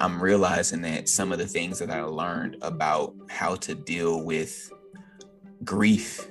[0.00, 4.72] I'm realizing that some of the things that I learned about how to deal with
[5.64, 6.26] grief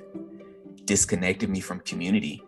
[0.84, 2.42] disconnected me from community.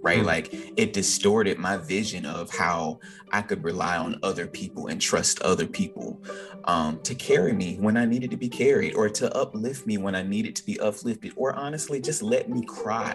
[0.00, 0.20] Right?
[0.20, 0.24] Mm.
[0.24, 3.00] Like it distorted my vision of how
[3.32, 6.22] I could rely on other people and trust other people
[6.64, 10.14] um, to carry me when I needed to be carried or to uplift me when
[10.14, 13.14] I needed to be uplifted or honestly just let me cry.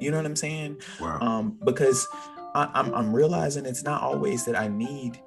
[0.00, 0.80] You know what I'm saying?
[1.00, 1.20] Wow.
[1.20, 2.08] Um, because
[2.54, 5.20] I, I'm, I'm realizing it's not always that I need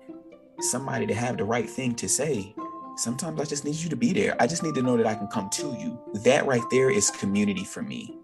[0.60, 2.56] somebody to have the right thing to say.
[2.98, 4.36] Sometimes I just need you to be there.
[4.40, 6.00] I just need to know that I can come to you.
[6.24, 8.18] That right there is community for me.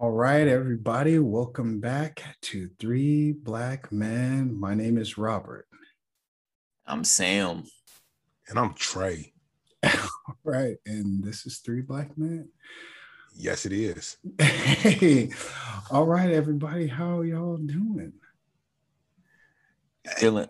[0.00, 4.58] All right, everybody, welcome back to Three Black Men.
[4.58, 5.66] My name is Robert.
[6.86, 7.64] I'm Sam.
[8.48, 9.32] And I'm Trey.
[9.84, 12.48] All right, and this is Three Black Men.
[13.38, 14.16] Yes, it is.
[14.78, 15.30] Hey,
[15.90, 16.86] all right, everybody.
[16.86, 18.12] How y'all doing?
[20.16, 20.48] Feeling.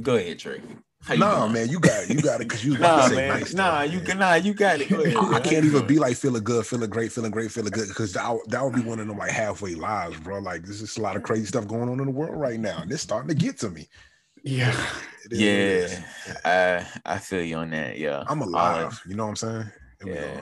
[0.00, 0.60] Go ahead, Trey.
[1.02, 2.10] How nah, man, you got it.
[2.10, 3.28] You got it because you nah, man.
[3.28, 4.88] Nice Stuff, nah, you can nah, you got it.
[4.88, 7.88] Go ahead, I can't even be like feeling good, feeling great, feeling great, feeling good
[7.88, 10.40] because that, that would be one of them like halfway lives, bro.
[10.40, 12.82] Like this is a lot of crazy stuff going on in the world right now,
[12.82, 13.88] and it's starting to get to me.
[14.42, 14.76] Yeah.
[15.30, 15.88] Yeah.
[16.44, 17.98] I I feel you on that.
[17.98, 18.24] Yeah.
[18.28, 19.00] I'm um, alive.
[19.06, 19.70] you know what I'm saying?
[20.04, 20.40] yeah.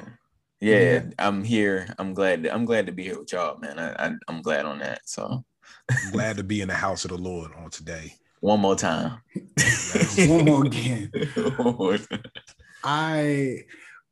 [0.64, 1.94] Yeah, yeah, I'm here.
[1.98, 2.44] I'm glad.
[2.44, 3.78] To, I'm glad to be here with y'all, man.
[3.78, 5.02] I, I am glad on that.
[5.04, 5.44] So
[5.90, 8.14] I'm glad to be in the house of the Lord on today.
[8.40, 9.20] One more time.
[10.18, 11.12] One more again.
[12.84, 13.58] I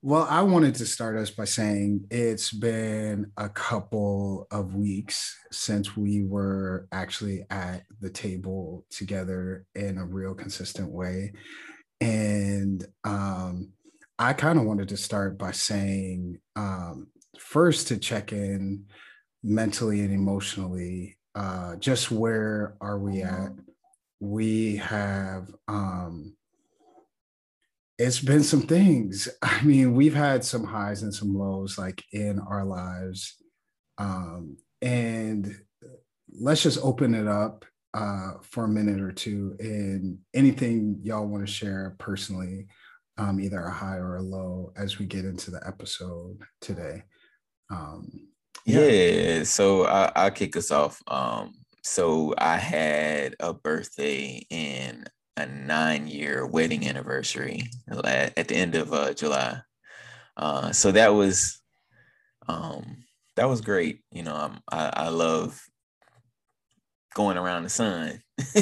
[0.02, 5.96] well, I wanted to start us by saying it's been a couple of weeks since
[5.96, 11.32] we were actually at the table together in a real consistent way.
[12.02, 13.70] And um
[14.18, 17.08] I kind of wanted to start by saying um,
[17.38, 18.84] first to check in
[19.42, 23.52] mentally and emotionally, uh, just where are we at?
[24.20, 26.36] We have, um,
[27.98, 29.28] it's been some things.
[29.42, 33.36] I mean, we've had some highs and some lows like in our lives.
[33.98, 35.54] Um, and
[36.40, 37.64] let's just open it up
[37.94, 42.66] uh, for a minute or two and anything y'all want to share personally
[43.18, 47.02] um, either a high or a low as we get into the episode today.
[47.70, 48.28] Um,
[48.64, 48.86] yeah.
[48.86, 49.44] yeah.
[49.44, 51.00] so I, I'll kick us off.
[51.06, 55.04] Um, so I had a birthday in
[55.36, 59.60] a nine year wedding anniversary at, at the end of uh, July.
[60.36, 61.60] Uh, so that was
[62.48, 63.04] um,
[63.36, 64.00] that was great.
[64.10, 65.60] You know, um, I, I love
[67.14, 68.22] going around the sun.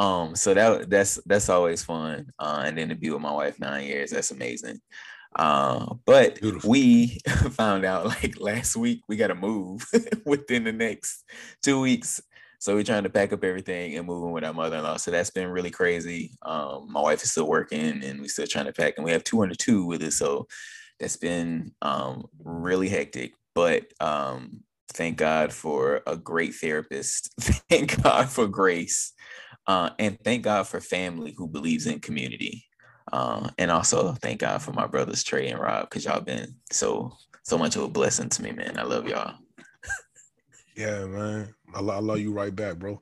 [0.00, 2.32] Um, so that that's that's always fun.
[2.38, 4.80] Uh, and then to be with my wife nine years, that's amazing.
[5.36, 6.70] Uh, but Beautiful.
[6.70, 7.18] we
[7.50, 9.86] found out like last week we got to move
[10.24, 11.24] within the next
[11.62, 12.18] two weeks.
[12.58, 14.96] So we're trying to pack up everything and move in with our mother-in-law.
[14.96, 16.32] So that's been really crazy.
[16.42, 19.24] Um, my wife is still working and we're still trying to pack, and we have
[19.24, 20.16] two under two with us.
[20.16, 20.46] So
[20.98, 23.32] that's been um, really hectic.
[23.54, 24.62] But um,
[24.92, 27.32] thank God for a great therapist.
[27.70, 29.12] thank God for grace.
[29.70, 32.66] Uh, and thank God for family who believes in community.
[33.12, 37.12] Uh, and also thank God for my brothers Trey and Rob because y'all been so
[37.44, 38.76] so much of a blessing to me, man.
[38.80, 39.36] I love y'all.
[40.76, 41.54] yeah, man.
[41.72, 43.00] I, I love you right back, bro.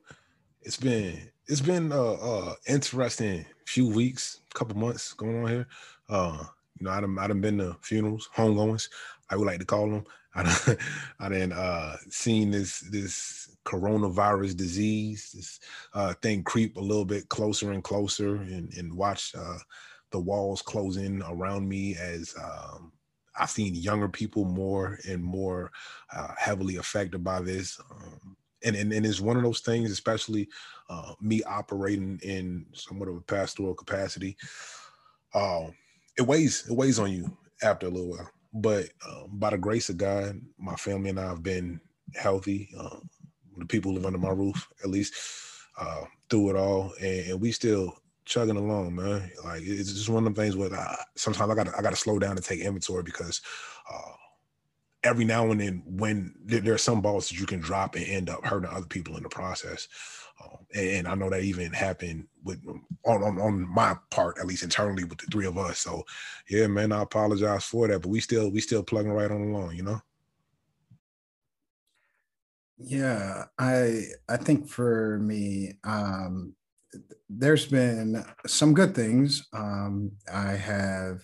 [0.61, 5.67] It's been it's been uh uh interesting few weeks, couple months going on here.
[6.07, 6.43] Uh,
[6.79, 8.89] you know, I done I done been to funerals, homegoings,
[9.31, 10.03] I would like to call them.
[10.35, 10.77] I done,
[11.19, 15.59] I done uh seen this this coronavirus disease, this
[15.93, 19.57] uh, thing creep a little bit closer and closer, and, and watch uh,
[20.11, 22.91] the walls close in around me as um,
[23.39, 25.71] I've seen younger people more and more
[26.15, 27.79] uh, heavily affected by this.
[27.91, 30.49] Um, and, and, and it's one of those things, especially
[30.89, 34.35] uh, me operating in somewhat of a pastoral capacity.
[35.33, 35.67] Uh,
[36.17, 38.29] it weighs it weighs on you after a little while.
[38.53, 41.79] But um, by the grace of God, my family and I have been
[42.15, 42.69] healthy.
[42.77, 43.09] Um,
[43.59, 45.13] the people who live under my roof, at least
[45.79, 49.31] uh, through it all, and, and, we still chugging along, man.
[49.43, 51.95] Like it's just one of the things where I, sometimes I got I got to
[51.95, 53.41] slow down and take inventory because
[53.91, 54.13] uh,
[55.03, 58.05] every now and then when there, there, are some balls that you can drop and
[58.05, 59.87] end up hurting other people in the process.
[60.43, 62.59] Um, and, and, I know that even happened with
[63.05, 65.79] on, on on my part, at least internally with the three of us.
[65.79, 66.03] So
[66.49, 69.75] yeah, man, I apologize for that, but we still we still plugging right on along,
[69.75, 70.01] you know.
[72.79, 76.53] Yeah, I I think for me, um,
[77.29, 79.47] there's been some good things.
[79.53, 81.21] Um, I have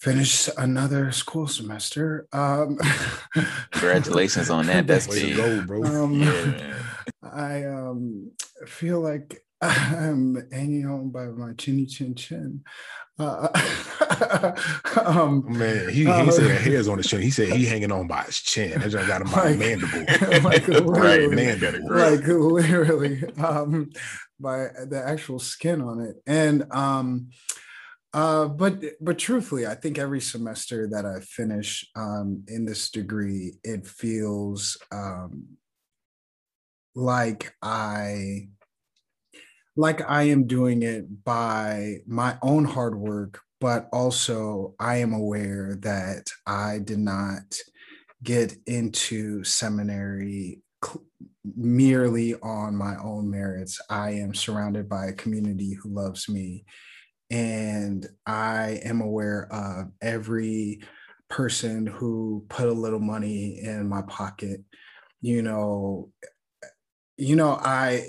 [0.00, 2.26] finished another school semester.
[2.32, 2.78] Um,
[3.70, 4.86] Congratulations on that.
[4.86, 5.84] That's way go, bro.
[5.84, 6.74] Um, yeah.
[7.22, 8.32] I um,
[8.66, 12.64] feel like I'm hanging on by my chinny chin chin.
[13.18, 13.48] Uh,
[15.04, 17.20] um, Man, he, he uh, said hairs on his chin.
[17.20, 18.80] He said he hanging on by his chin.
[18.80, 20.04] That just got him by like, mandible.
[20.42, 21.94] Like right, mandible.
[21.94, 23.90] Like literally, um,
[24.38, 26.16] by the actual skin on it.
[26.26, 27.28] And um,
[28.14, 33.58] uh, but but truthfully, I think every semester that I finish um, in this degree,
[33.62, 35.58] it feels um,
[36.94, 38.48] like I
[39.76, 45.76] like I am doing it by my own hard work, but also I am aware
[45.80, 47.56] that I did not
[48.22, 51.04] get into seminary cl-
[51.56, 53.80] merely on my own merits.
[53.90, 56.64] I am surrounded by a community who loves me
[57.30, 60.80] and I am aware of every
[61.28, 64.62] person who put a little money in my pocket.
[65.22, 66.10] You know,
[67.16, 68.06] you know, I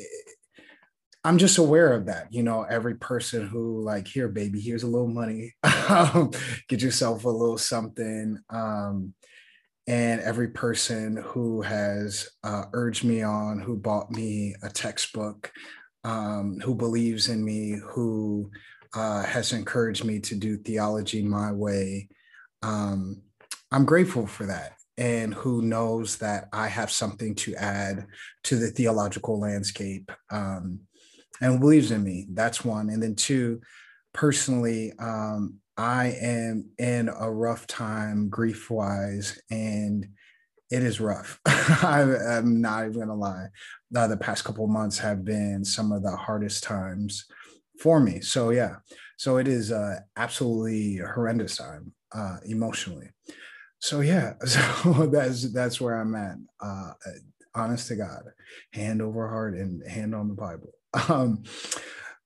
[1.24, 2.34] I'm just aware of that.
[2.34, 5.54] You know, every person who like, here, baby, here's a little money.
[6.68, 8.40] Get yourself a little something.
[8.50, 9.14] Um,
[9.88, 15.52] and every person who has uh, urged me on, who bought me a textbook,
[16.04, 18.50] um, who believes in me, who
[18.96, 22.10] uh, has encouraged me to do theology my way.
[22.64, 23.22] Um,
[23.72, 24.74] I'm grateful for that.
[24.98, 28.06] And who knows that I have something to add
[28.44, 30.82] to the theological landscape um,
[31.42, 32.28] and believes in me.
[32.32, 32.90] That's one.
[32.90, 33.62] And then two,
[34.14, 40.08] personally, um, I am in a rough time grief wise, and
[40.70, 41.40] it is rough.
[41.46, 42.02] I,
[42.38, 43.48] am not even gonna lie.
[43.96, 47.26] Uh, the past couple months have been some of the hardest times
[47.80, 48.22] for me.
[48.22, 48.76] So yeah,
[49.18, 53.10] so it is uh, absolutely horrendous time uh, emotionally.
[53.80, 56.36] So yeah, so that's that's where I'm at.
[56.60, 56.92] Uh,
[57.56, 58.24] honest to God,
[58.74, 60.74] hand over heart and hand on the Bible.
[61.10, 61.44] Um,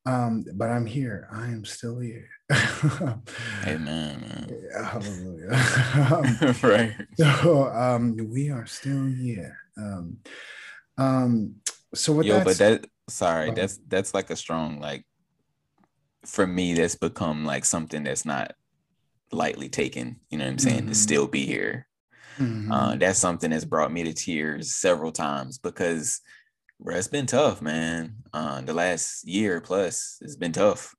[0.05, 1.27] um, but I'm here.
[1.31, 2.29] I am still here.
[3.65, 4.51] Amen.
[4.75, 5.51] Hallelujah.
[6.11, 6.93] um, right.
[7.17, 9.57] So um, we are still here.
[9.77, 10.17] Um,
[10.97, 11.55] um,
[11.93, 12.25] so what?
[12.25, 15.05] Yo, but that sorry, that's that's like a strong like
[16.25, 18.53] for me, that's become like something that's not
[19.31, 20.19] lightly taken.
[20.29, 20.79] You know what I'm saying?
[20.81, 20.89] Mm-hmm.
[20.89, 21.87] To still be here.
[22.37, 22.71] Mm-hmm.
[22.71, 26.21] Uh, that's something that's brought me to tears several times because
[26.79, 28.15] bro, it's been tough, man.
[28.33, 30.95] Uh, the last year plus, it's been tough.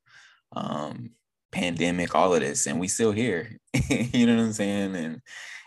[0.54, 1.10] Um,
[1.52, 3.58] pandemic, all of this, and we still here.
[3.88, 4.96] you know what I'm saying?
[4.96, 5.20] And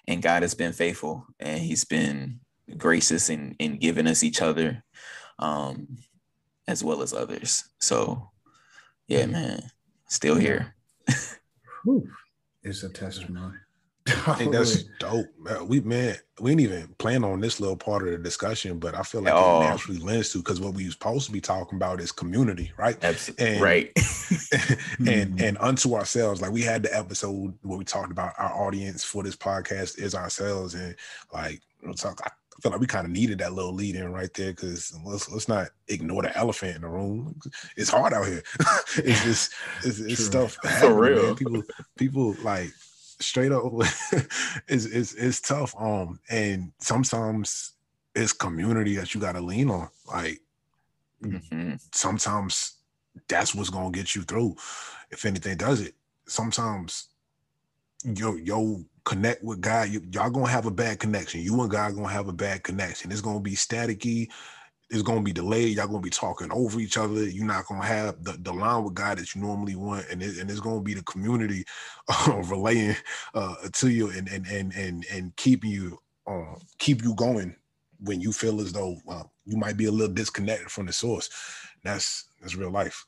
[0.08, 2.40] and God has been faithful, and He's been
[2.78, 4.84] gracious in in giving us each other,
[5.40, 5.98] um,
[6.68, 7.64] as well as others.
[7.80, 8.30] So
[9.08, 9.64] yeah, man,
[10.08, 10.76] still here.
[12.64, 13.58] it's a testimony.
[14.08, 15.28] I think that's dope.
[15.40, 18.96] Man, We man, we didn't even plan on this little part of the discussion, but
[18.96, 19.62] I feel like oh.
[19.62, 22.72] it naturally lends to because what we were supposed to be talking about is community,
[22.78, 22.98] right?
[23.04, 23.48] Absolutely.
[23.48, 23.92] And, right.
[23.96, 24.08] and
[25.08, 25.44] mm-hmm.
[25.44, 29.24] and unto ourselves, like we had the episode where we talked about our audience for
[29.24, 30.96] this podcast is ourselves, and
[31.34, 32.20] like we'll talk.
[32.26, 34.94] I I feel like we kind of needed that little lead in right there because
[35.06, 37.40] let's let's not ignore the elephant in the room.
[37.78, 38.44] It's hard out here.
[38.98, 39.54] it's just
[39.86, 41.28] it's, it's stuff for real.
[41.28, 41.36] Man.
[41.36, 41.64] People
[41.98, 42.70] people like
[43.20, 43.64] straight up
[44.68, 45.76] is it's it's tough.
[45.80, 47.74] Um, and sometimes
[48.16, 49.90] it's community that you got to lean on.
[50.08, 50.40] Like
[51.24, 51.74] mm-hmm.
[51.94, 52.76] sometimes
[53.28, 54.56] that's what's gonna get you through.
[55.12, 55.96] If anything does it,
[56.28, 57.10] sometimes
[58.04, 61.42] yo yo connect with God, you, y'all gonna have a bad connection.
[61.42, 63.12] You and God gonna have a bad connection.
[63.12, 64.30] It's gonna be staticky.
[64.90, 65.78] It's gonna be delayed.
[65.78, 67.24] Y'all gonna be talking over each other.
[67.24, 70.38] You're not gonna have the, the line with God that you normally want, and it,
[70.38, 71.64] and it's gonna be the community
[72.08, 72.96] uh, relaying
[73.34, 77.56] uh, to you and and and and and keeping you uh, keep you going
[78.00, 78.98] when you feel as though
[79.46, 81.30] you might be a little disconnected from the source.
[81.84, 83.06] That's that's real life.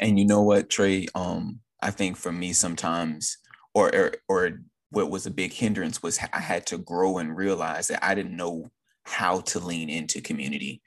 [0.00, 1.06] And you know what, Trey?
[1.14, 3.38] Um, I think for me sometimes,
[3.74, 7.88] or or, or what was a big hindrance was I had to grow and realize
[7.88, 8.70] that I didn't know
[9.08, 10.82] how to lean into community,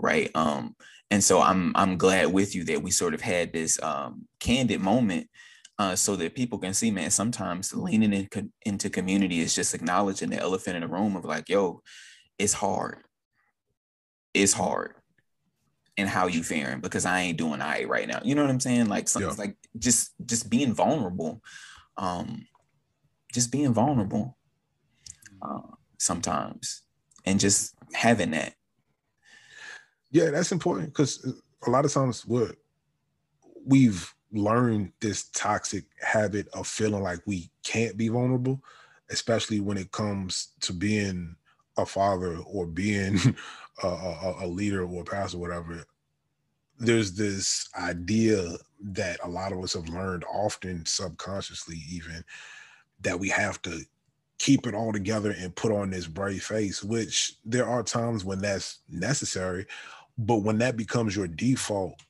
[0.00, 0.30] right?
[0.34, 0.74] Um,
[1.10, 4.80] and so I'm I'm glad with you that we sort of had this um, candid
[4.80, 5.28] moment
[5.78, 7.10] uh, so that people can see, man.
[7.10, 11.48] Sometimes leaning in, into community is just acknowledging the elephant in the room of like,
[11.48, 11.82] yo,
[12.38, 12.98] it's hard.
[14.34, 14.94] It's hard.
[15.98, 18.20] and how you faring because I ain't doing I right now.
[18.22, 18.86] You know what I'm saying?
[18.88, 19.36] Like something yeah.
[19.36, 21.40] like just just being vulnerable.
[21.96, 22.46] Um
[23.32, 24.36] just being vulnerable
[25.42, 25.60] uh,
[25.98, 26.82] sometimes
[27.26, 28.54] and just having that.
[30.10, 31.24] Yeah, that's important because
[31.66, 32.56] a lot of times what
[33.66, 38.62] we've learned this toxic habit of feeling like we can't be vulnerable,
[39.10, 41.34] especially when it comes to being
[41.76, 43.18] a father or being
[43.82, 45.84] a, a, a leader or a pastor, or whatever.
[46.78, 52.24] There's this idea that a lot of us have learned, often subconsciously, even
[53.00, 53.80] that we have to
[54.38, 58.40] keep it all together and put on this brave face, which there are times when
[58.40, 59.66] that's necessary.
[60.18, 62.02] But when that becomes your default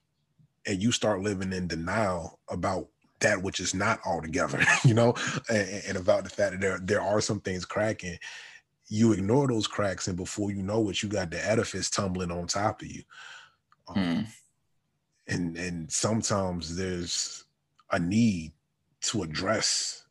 [0.66, 2.88] and you start living in denial about
[3.21, 5.14] that which is not all together, you know,
[5.49, 8.18] and, and, about the fact that there, there are some things cracking,
[8.88, 12.47] you ignore those cracks, and before you know it, you got the edifice tumbling on
[12.47, 13.02] top of you.
[13.88, 14.26] Um, mm.
[15.28, 17.45] And and sometimes there's
[17.90, 18.52] a need
[19.02, 20.05] to address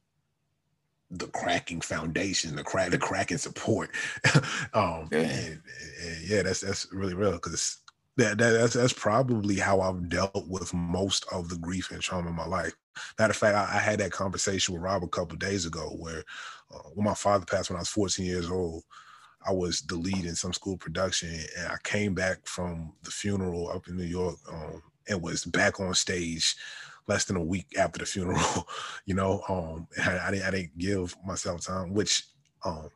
[1.12, 3.90] the cracking foundation, the crack, the cracking support.
[4.74, 5.20] um, yeah.
[5.20, 5.62] And,
[6.04, 7.80] and yeah, that's that's really real because
[8.18, 12.30] that, that that's that's probably how I've dealt with most of the grief and trauma
[12.30, 12.74] in my life.
[13.20, 16.24] Matter of fact, I, I had that conversation with Rob a couple days ago where
[16.74, 18.84] uh, when my father passed when I was 14 years old,
[19.46, 23.70] I was the lead in some school production, and I came back from the funeral
[23.70, 26.56] up in New York um, and was back on stage
[27.08, 28.68] less than a week after the funeral.
[29.06, 32.26] you know, um, I, I, didn't, I didn't give myself time, which
[32.64, 32.90] um,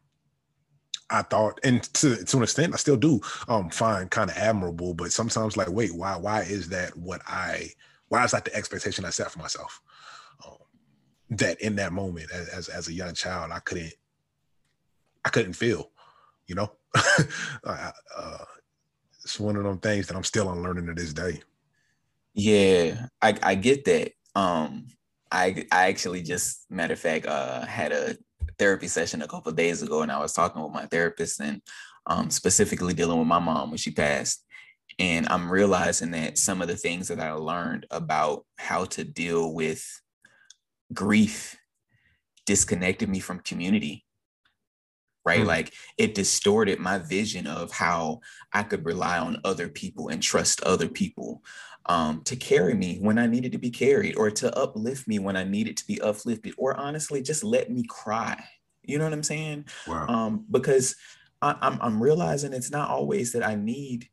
[1.10, 4.94] I thought, and to to an extent, I still do um, find kind of admirable.
[4.94, 7.70] But sometimes, like, wait, why why is that what I
[8.10, 9.82] why is that the expectation I set for myself?
[10.46, 10.58] Um,
[11.32, 13.94] that in that moment, as as a young child, I couldn't
[15.26, 15.92] I couldn't feel,
[16.48, 16.72] you know.
[17.64, 17.92] uh,
[19.24, 21.42] it's one of them things that I'm still unlearning to this day.
[22.34, 24.12] Yeah, I, I get that.
[24.36, 24.88] Um,
[25.32, 28.16] I I actually just matter of fact uh, had a
[28.58, 31.62] therapy session a couple days ago, and I was talking with my therapist and
[32.08, 34.44] um, specifically dealing with my mom when she passed.
[34.98, 39.54] And I'm realizing that some of the things that I learned about how to deal
[39.54, 39.86] with
[40.94, 41.58] grief
[42.46, 44.06] disconnected me from community
[45.26, 45.42] right?
[45.42, 45.48] Mm.
[45.48, 48.22] Like it distorted my vision of how
[48.54, 51.44] I could rely on other people and trust other people
[51.86, 55.36] um, to carry me when I needed to be carried, or to uplift me when
[55.36, 58.44] I needed to be uplifted, or honestly, just let me cry.
[58.84, 59.66] You know what I'm saying?
[59.88, 60.08] Wow.
[60.08, 60.96] Um, because
[61.42, 64.10] I, I'm, I'm realizing it's not always that I need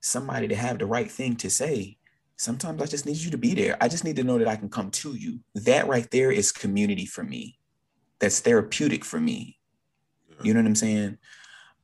[0.00, 1.98] somebody to have the right thing to say.
[2.36, 3.76] Sometimes I just need you to be there.
[3.80, 5.40] I just need to know that I can come to you.
[5.54, 7.58] That right there is community for me.
[8.18, 9.58] That's therapeutic for me.
[10.42, 11.18] You know what I'm saying?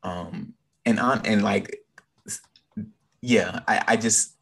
[0.03, 1.79] Um, and on and like,
[3.21, 4.37] yeah, I, I just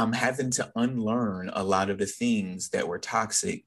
[0.00, 3.64] I'm having to unlearn a lot of the things that were toxic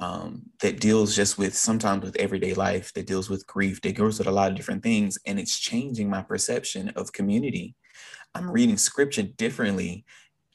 [0.00, 4.18] um, that deals just with sometimes with everyday life, that deals with grief, that deals
[4.18, 5.18] with a lot of different things.
[5.26, 7.74] And it's changing my perception of community.
[8.34, 10.06] I'm reading scripture differently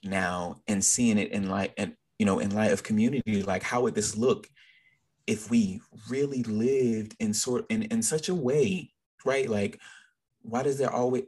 [0.03, 3.81] now and seeing it in light and you know in light of community like how
[3.81, 4.47] would this look
[5.27, 8.91] if we really lived in sort in, in such a way
[9.25, 9.79] right like
[10.41, 11.23] why does there always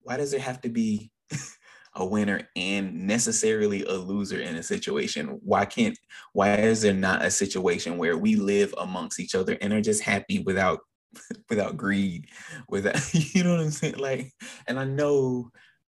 [0.00, 1.10] why does there have to be
[1.94, 5.40] a winner and necessarily a loser in a situation?
[5.42, 5.98] Why can't,
[6.32, 10.02] why is there not a situation where we live amongst each other and are just
[10.02, 10.80] happy without,
[11.50, 12.26] without greed,
[12.68, 12.96] without,
[13.34, 13.98] you know what I'm saying?
[13.98, 14.32] Like,
[14.66, 15.50] and I know,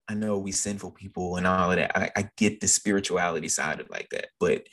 [0.07, 1.97] I know we sinful people and all of that.
[1.97, 4.63] I, I get the spirituality side of like that, but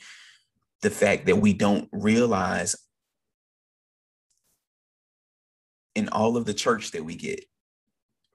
[0.81, 2.75] the fact that we don't realize
[5.95, 7.43] in all of the church that we get,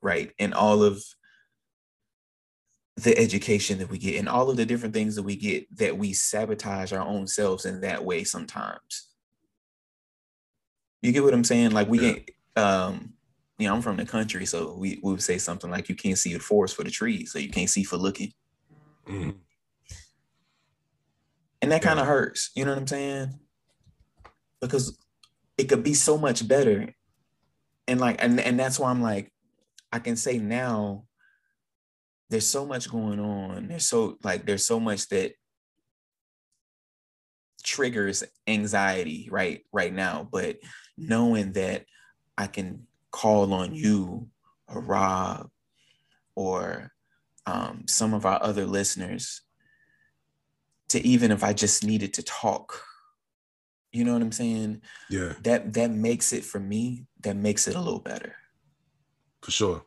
[0.03, 0.33] right?
[0.39, 1.03] In all of
[2.97, 5.97] the education that we get and all of the different things that we get that
[5.97, 9.09] we sabotage our own selves in that way sometimes.
[11.01, 11.71] You get what I'm saying?
[11.71, 12.13] Like we yeah.
[12.13, 13.15] get um
[13.61, 16.17] you know, I'm from the country, so we, we would say something like you can't
[16.17, 18.33] see the forest for the trees, so you can't see for looking.
[19.07, 19.31] Mm-hmm.
[21.61, 23.39] And that kind of hurts, you know what I'm saying?
[24.63, 24.99] Because
[25.59, 26.95] it could be so much better.
[27.87, 29.31] And like, and, and that's why I'm like,
[29.93, 31.05] I can say now
[32.31, 33.69] there's so much going on.
[33.69, 35.33] There's so like there's so much that
[37.63, 40.29] triggers anxiety right right now.
[40.31, 40.59] But
[40.97, 41.85] knowing that
[42.39, 44.29] I can call on you
[44.69, 45.51] or Rob
[46.35, 46.93] or
[47.47, 49.43] um, some of our other listeners
[50.91, 52.83] to even if I just needed to talk.
[53.93, 54.83] You know what I'm saying?
[55.09, 55.33] Yeah.
[55.43, 58.37] That that makes it for me, that makes it a little better.
[59.43, 59.83] For sure.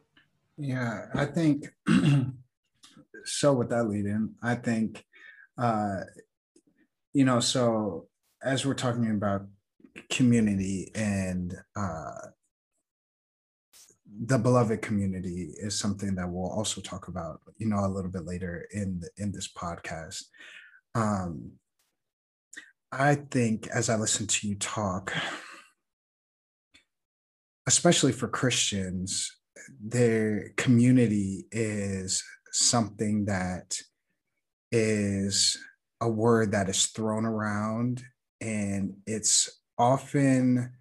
[0.58, 1.70] Yeah, I think
[3.26, 5.04] so with that lead in, I think,
[5.58, 6.02] uh,
[7.14, 8.08] you know, so
[8.44, 9.48] as we're talking about
[10.10, 12.12] community and uh,
[14.26, 18.26] the beloved community is something that we'll also talk about, you know, a little bit
[18.26, 20.24] later in the, in this podcast.
[20.94, 21.54] Um,
[22.92, 25.14] I think as I listen to you talk,
[27.66, 29.32] especially for Christians,
[29.82, 33.78] their community is something that
[34.72, 35.58] is
[36.02, 38.04] a word that is thrown around
[38.42, 40.72] and it's often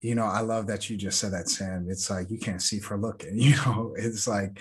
[0.00, 1.86] you know i love that you just said that sam.
[1.88, 3.94] It's like you can't see for looking you know?
[3.96, 4.60] It's like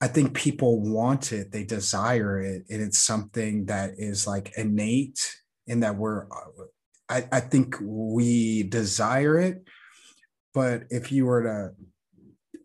[0.00, 5.20] i think people want it they desire it and it's something that is like innate
[5.66, 6.64] in that we're uh,
[7.08, 9.62] I, I think we desire it
[10.52, 11.85] but if you were to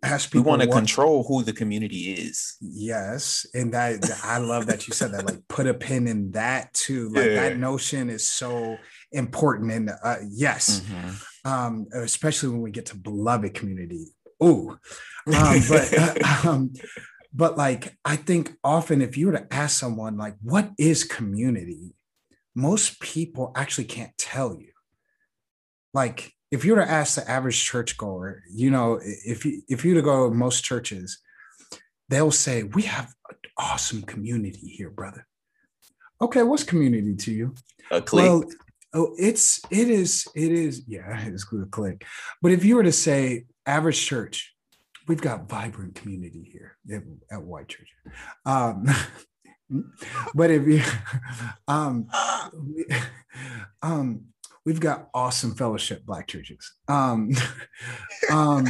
[0.03, 2.57] ask people, we want to control who the community is.
[2.59, 5.25] Yes, and that I love that you said that.
[5.25, 7.09] Like, put a pin in that too.
[7.09, 7.49] Like yeah.
[7.49, 8.77] that notion is so
[9.11, 9.71] important.
[9.71, 11.49] And uh, yes, mm-hmm.
[11.49, 14.07] um, especially when we get to beloved community.
[14.43, 14.77] Ooh, um,
[15.69, 16.73] but uh, um,
[17.33, 21.95] but like I think often if you were to ask someone like, what is community?
[22.53, 24.71] Most people actually can't tell you.
[25.93, 29.93] Like if you were to ask the average churchgoer, you know, if you if you
[29.93, 31.19] to go to most churches,
[32.09, 35.25] they'll say, We have an awesome community here, brother.
[36.21, 37.55] Okay, what's community to you?
[37.89, 38.25] A clique.
[38.25, 38.43] Well,
[38.93, 42.05] oh, it's it is, it is, yeah, it's a click.
[42.41, 44.53] But if you were to say average church,
[45.07, 47.89] we've got vibrant community here at, at White Church.
[48.45, 48.85] Um,
[50.35, 50.81] but if you
[51.67, 52.07] um,
[53.81, 54.25] um
[54.65, 56.73] we've got awesome fellowship black churches.
[56.87, 57.31] Um,
[58.31, 58.65] um,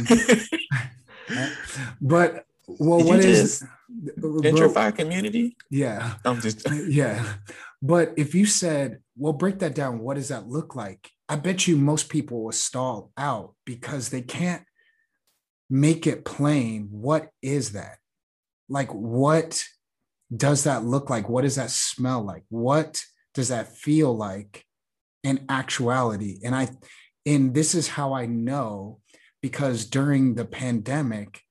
[2.00, 3.64] but well, Did what is
[4.18, 5.56] gentrified community?
[5.70, 7.34] Yeah, I'm just yeah.
[7.80, 9.98] But if you said, well, break that down.
[9.98, 11.10] What does that look like?
[11.28, 14.62] I bet you most people will stall out because they can't
[15.68, 16.88] make it plain.
[16.90, 17.98] What is that?
[18.68, 19.64] Like, what
[20.34, 21.28] does that look like?
[21.28, 22.44] What does that smell like?
[22.48, 23.02] What
[23.34, 24.64] does that feel like?
[25.24, 26.40] And actuality.
[26.44, 26.68] And I
[27.24, 29.00] and this is how I know
[29.40, 31.42] because during the pandemic,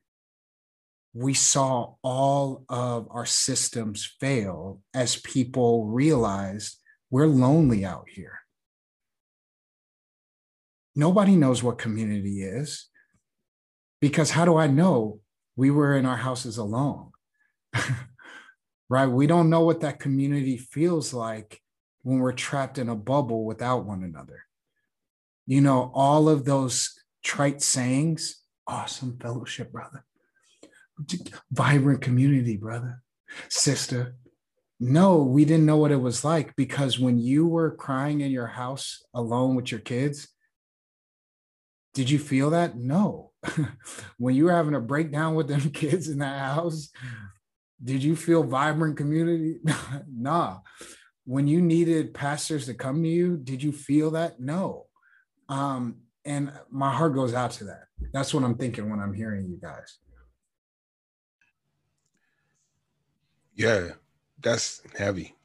[1.13, 6.77] we saw all of our systems fail as people realized
[7.09, 8.39] we're lonely out here.
[10.95, 12.87] Nobody knows what community is
[13.99, 15.19] because how do I know
[15.55, 17.11] we were in our houses alone?
[18.89, 19.07] right?
[19.07, 21.61] We don't know what that community feels like
[22.03, 24.45] when we're trapped in a bubble without one another.
[25.45, 30.05] You know, all of those trite sayings, awesome fellowship, brother.
[31.51, 33.01] Vibrant community, brother,
[33.49, 34.15] sister.
[34.79, 38.47] No, we didn't know what it was like because when you were crying in your
[38.47, 40.27] house alone with your kids,
[41.93, 42.77] did you feel that?
[42.77, 43.31] No.
[44.17, 46.89] when you were having a breakdown with them kids in that house,
[47.83, 49.59] did you feel vibrant community?
[50.11, 50.59] nah
[51.25, 54.39] when you needed pastors to come to you, did you feel that?
[54.39, 54.87] No.
[55.49, 57.85] Um, and my heart goes out to that.
[58.13, 59.99] That's what I'm thinking when I'm hearing you guys.
[63.55, 63.89] Yeah,
[64.41, 65.35] that's heavy.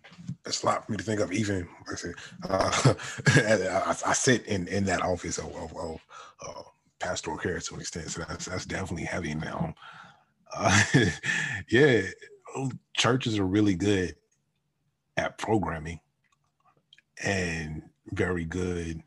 [0.45, 1.33] That's a lot for me to think of.
[1.33, 2.15] Even like I, said,
[2.49, 2.95] uh,
[3.87, 6.01] I, I, sit in in that office of, of, of
[6.47, 6.63] uh,
[6.99, 9.75] pastoral care to an extent, so that's that's definitely heavy now.
[10.55, 10.85] Uh,
[11.71, 12.03] yeah,
[12.95, 14.15] churches are really good
[15.17, 16.01] at programming
[17.23, 19.03] and very good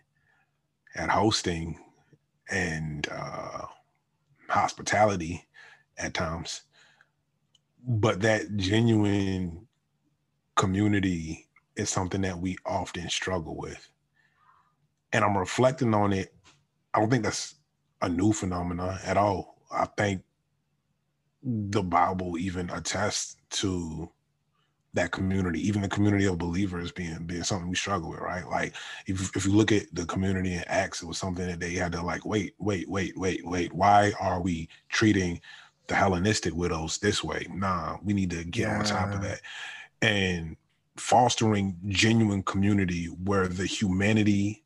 [0.96, 1.80] at hosting
[2.50, 3.66] and uh,
[4.48, 5.48] hospitality
[5.98, 6.62] at times.
[7.88, 9.68] But that genuine
[10.56, 13.88] community is something that we often struggle with.
[15.14, 16.34] And I'm reflecting on it.
[16.94, 17.56] I don't think that's
[18.02, 19.56] a new phenomenon at all.
[19.72, 20.24] I think
[21.42, 24.12] the Bible even attests to
[24.94, 28.48] that community, even the community of believers being being something we struggle with, right?
[28.48, 28.76] Like
[29.06, 31.92] if if you look at the community in Acts, it was something that they had
[31.92, 33.74] to like, wait, wait, wait, wait, wait.
[33.74, 35.42] Why are we treating
[35.88, 37.46] the Hellenistic widows this way?
[37.54, 38.80] Nah, we need to get yeah.
[38.80, 39.42] on top of that.
[40.02, 40.58] And
[40.98, 44.64] fostering genuine community where the humanity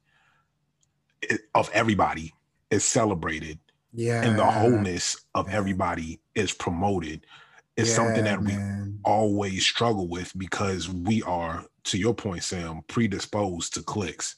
[1.53, 2.33] of everybody
[2.71, 3.59] is celebrated
[3.93, 7.25] yeah and the wholeness of everybody is promoted
[7.75, 8.99] is yeah, something that man.
[9.03, 14.35] we always struggle with because we are, to your point, Sam, predisposed to clicks.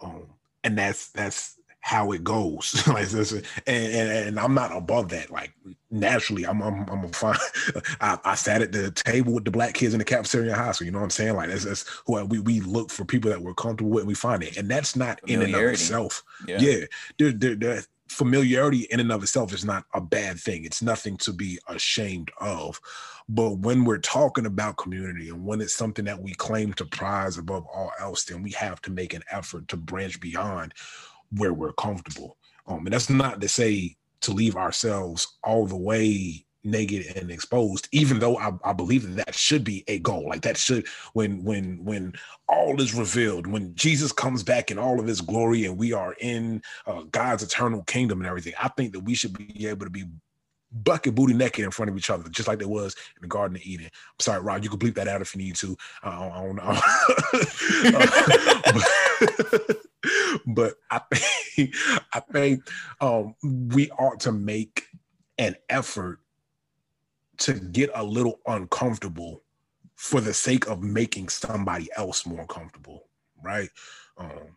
[0.00, 0.26] Um,
[0.64, 2.86] and that's that's how it goes.
[2.88, 5.30] like this, and, and, and I'm not above that.
[5.30, 5.52] Like
[5.90, 7.36] naturally, I'm I'm I'm a fine.
[8.00, 10.86] I, I sat at the table with the black kids in the cafeteria high school.
[10.86, 11.34] You know what I'm saying?
[11.34, 14.02] Like that's, that's who we we look for people that we're comfortable with.
[14.02, 16.22] and We find it, and that's not in and of itself.
[16.46, 16.84] Yeah, yeah
[17.18, 20.64] there, there, there, familiarity in and of itself is not a bad thing.
[20.64, 22.80] It's nothing to be ashamed of.
[23.28, 27.38] But when we're talking about community and when it's something that we claim to prize
[27.38, 30.74] above all else, then we have to make an effort to branch beyond
[31.36, 32.36] where we're comfortable.
[32.66, 37.88] Um, and that's not to say to leave ourselves all the way naked and exposed
[37.92, 41.42] even though I, I, believe that that should be a goal like that should when
[41.42, 42.12] when when
[42.48, 46.14] all is revealed when jesus comes back in all of his glory and we are
[46.20, 49.90] in uh, god's eternal kingdom and everything i think that we should be able to
[49.90, 50.04] be
[50.72, 53.56] bucket booty naked in front of each other, just like there was in the Garden
[53.56, 53.86] of Eden.
[53.86, 55.76] I'm sorry, Rob, you can bleep that out if you need to.
[56.02, 56.62] I don't know.
[57.94, 59.76] uh, but,
[60.46, 61.74] but, I think
[62.12, 62.68] I think
[63.00, 64.86] um, we ought to make
[65.38, 66.20] an effort
[67.42, 69.42] to get a little uncomfortable
[69.96, 73.08] for the sake of making somebody else more comfortable,
[73.42, 73.68] right?
[74.16, 74.56] Um,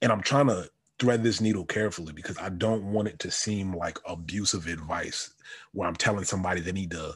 [0.00, 3.74] and I'm trying to thread this needle carefully because I don't want it to seem
[3.74, 5.34] like abusive advice
[5.72, 7.14] where I'm telling somebody they need to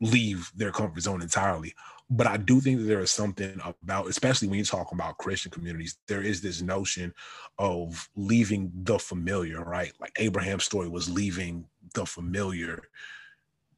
[0.00, 1.74] leave their comfort zone entirely.
[2.12, 5.52] But I do think that there is something about, especially when you talk about Christian
[5.52, 7.14] communities, there is this notion
[7.58, 9.92] of leaving the familiar, right?
[10.00, 12.82] Like Abraham's story was leaving the familiar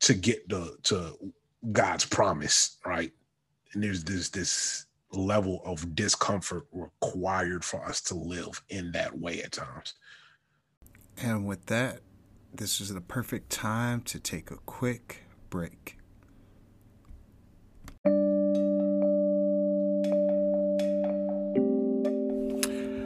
[0.02, 1.16] to get the to
[1.72, 3.12] God's promise, right?
[3.72, 9.42] And there's this this level of discomfort required for us to live in that way
[9.42, 9.94] at times.
[11.22, 12.00] And with that,
[12.54, 15.98] this is the perfect time to take a quick break.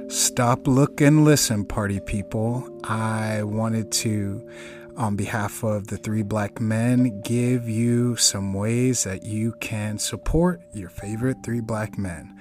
[0.09, 2.81] Stop, look, and listen, party people.
[2.85, 4.49] I wanted to
[4.97, 10.63] on behalf of the three black men, give you some ways that you can support
[10.73, 12.35] your favorite three black men.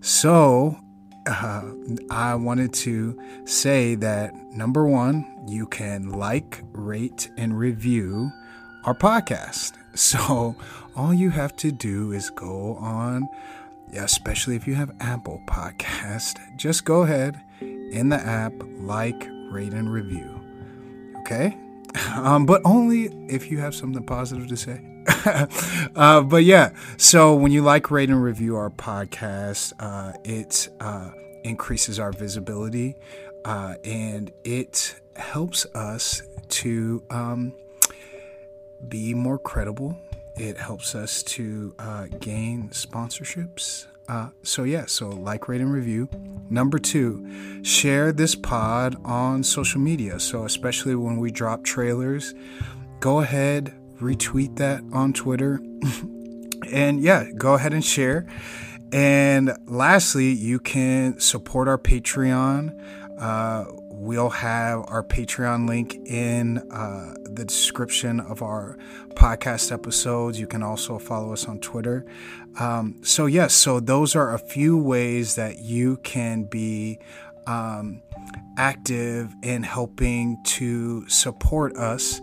[0.00, 0.78] So,
[1.26, 1.70] uh,
[2.10, 8.30] I wanted to say that number one, you can like, rate, and review
[8.84, 9.74] our podcast.
[9.92, 10.54] So,
[10.94, 13.28] all you have to do is go on,
[13.92, 19.92] especially if you have Apple Podcast, just go ahead in the app, like, rate, and
[19.92, 20.40] review.
[21.18, 21.58] Okay?
[22.16, 24.80] Um, but only if you have something positive to say.
[25.96, 31.10] uh, but yeah, so when you like, rate, and review our podcast, uh, it uh,
[31.42, 32.96] increases our visibility
[33.44, 37.52] uh, and it helps us to um,
[38.88, 39.96] be more credible.
[40.36, 43.86] It helps us to uh, gain sponsorships.
[44.10, 46.08] Uh, so, yeah, so like, rate, and review.
[46.50, 50.18] Number two, share this pod on social media.
[50.18, 52.34] So, especially when we drop trailers,
[52.98, 55.60] go ahead, retweet that on Twitter.
[56.72, 58.26] and yeah, go ahead and share.
[58.90, 62.76] And lastly, you can support our Patreon.
[63.16, 63.66] Uh,
[64.00, 68.78] we'll have our Patreon link in uh, the description of our
[69.10, 70.40] podcast episodes.
[70.40, 72.06] You can also follow us on Twitter.
[72.58, 76.98] Um, so, yes, so those are a few ways that you can be
[77.46, 78.00] um,
[78.56, 82.22] active in helping to support us.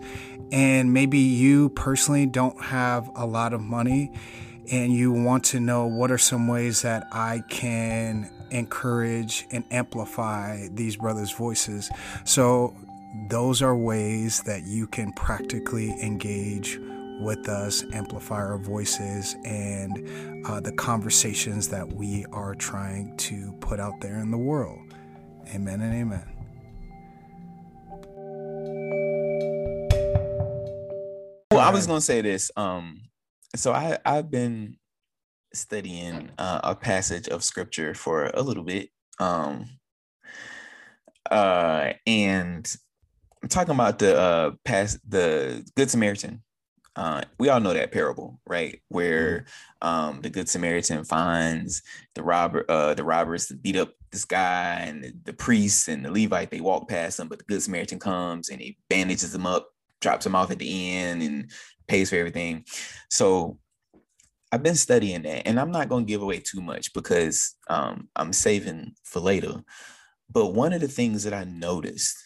[0.50, 4.10] And maybe you personally don't have a lot of money
[4.72, 10.68] and you want to know what are some ways that I can encourage and amplify
[10.72, 11.90] these brothers' voices.
[12.24, 12.74] So,
[13.30, 16.78] those are ways that you can practically engage
[17.20, 23.80] with us, amplify our voices, and uh, the conversations that we are trying to put
[23.80, 24.94] out there in the world.
[25.54, 26.34] Amen and amen.
[31.50, 32.50] Well, I was gonna say this.
[32.56, 33.02] Um,
[33.56, 34.76] so I I've been
[35.54, 38.90] studying uh, a passage of scripture for a little bit.
[39.18, 39.66] Um,
[41.30, 42.70] uh, and
[43.42, 46.42] I'm talking about the uh, past the Good Samaritan.
[46.96, 48.80] Uh, we all know that parable, right?
[48.88, 49.46] Where
[49.82, 49.88] mm-hmm.
[49.88, 51.82] um, the Good Samaritan finds
[52.14, 56.10] the robber, uh, the robbers beat up this guy, and the, the priest and the
[56.10, 59.68] Levite they walk past him, but the Good Samaritan comes and he bandages them up,
[60.00, 61.50] drops them off at the end, and
[61.86, 62.64] pays for everything.
[63.10, 63.58] So
[64.50, 68.08] I've been studying that, and I'm not going to give away too much because um,
[68.16, 69.62] I'm saving for later.
[70.30, 72.16] But one of the things that I noticed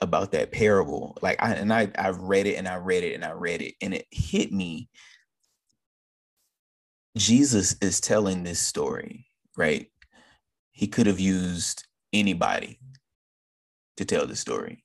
[0.00, 3.24] about that parable, like I and I I read it and I read it and
[3.24, 4.88] I read it, and it hit me.
[7.16, 9.86] Jesus is telling this story, right?
[10.70, 12.78] He could have used anybody
[13.96, 14.84] to tell the story.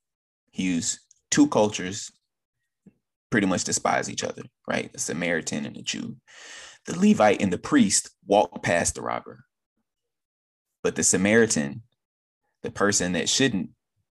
[0.51, 0.99] He used
[1.31, 2.12] two cultures
[3.29, 4.91] pretty much despise each other, right?
[4.91, 6.15] The Samaritan and the Jew.
[6.88, 9.43] The Levite and the priest walk past the robber.
[10.84, 11.84] But the Samaritan,
[12.63, 13.71] the person that shouldn't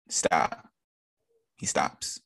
[0.09, 0.69] stop,
[1.57, 2.21] he stops.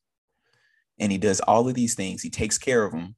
[0.99, 2.23] And he does all of these things.
[2.23, 3.17] He takes care of him.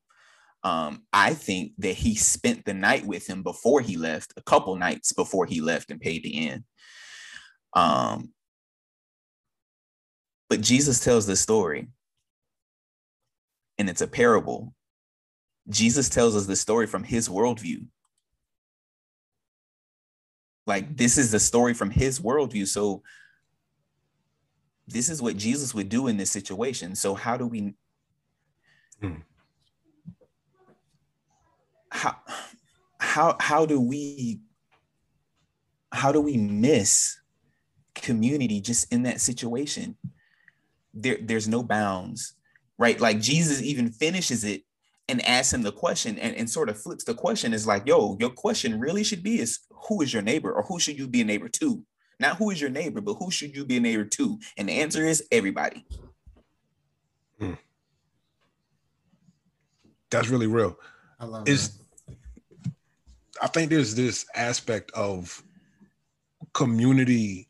[0.64, 4.74] Um, I think that he spent the night with him before he left, a couple
[4.76, 6.64] nights before he left and paid the end.
[7.74, 8.32] Um,
[10.48, 11.88] but Jesus tells this story,
[13.76, 14.74] and it's a parable.
[15.68, 17.86] Jesus tells us the story from his worldview.
[20.66, 22.66] Like, this is the story from his worldview.
[22.66, 23.02] So,
[24.86, 26.94] this is what Jesus would do in this situation.
[26.94, 27.74] So, how do we?
[29.00, 29.14] Hmm.
[31.90, 32.16] How
[32.98, 34.40] how how do we
[35.90, 37.18] how do we miss
[37.94, 39.96] community just in that situation?
[40.94, 42.34] there, there's no bounds,
[42.76, 43.00] right?
[43.00, 44.62] Like Jesus even finishes it
[45.08, 48.16] and asks him the question and, and sort of flips the question is like, yo,
[48.20, 51.22] your question really should be is who is your neighbor or who should you be
[51.22, 51.82] a neighbor to?
[52.20, 54.38] Not who is your neighbor, but who should you be a neighbor to?
[54.56, 55.86] And the answer is everybody.
[57.38, 57.54] Hmm.
[60.10, 60.78] That's really real.
[61.20, 61.80] I love is
[63.40, 65.42] I think there's this aspect of
[66.54, 67.47] community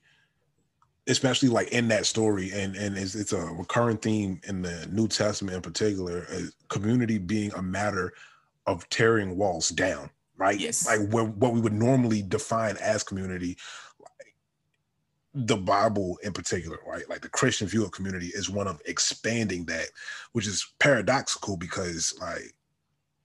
[1.09, 5.09] especially like in that story and and it's, it's a recurring theme in the new
[5.09, 8.13] testament in particular uh, community being a matter
[8.67, 10.61] of tearing walls down right?
[10.61, 10.87] Yes.
[10.87, 13.57] Like what, what we would normally define as community
[15.35, 17.09] the bible in particular right?
[17.09, 19.89] Like the christian view of community is one of expanding that
[20.33, 22.55] which is paradoxical because like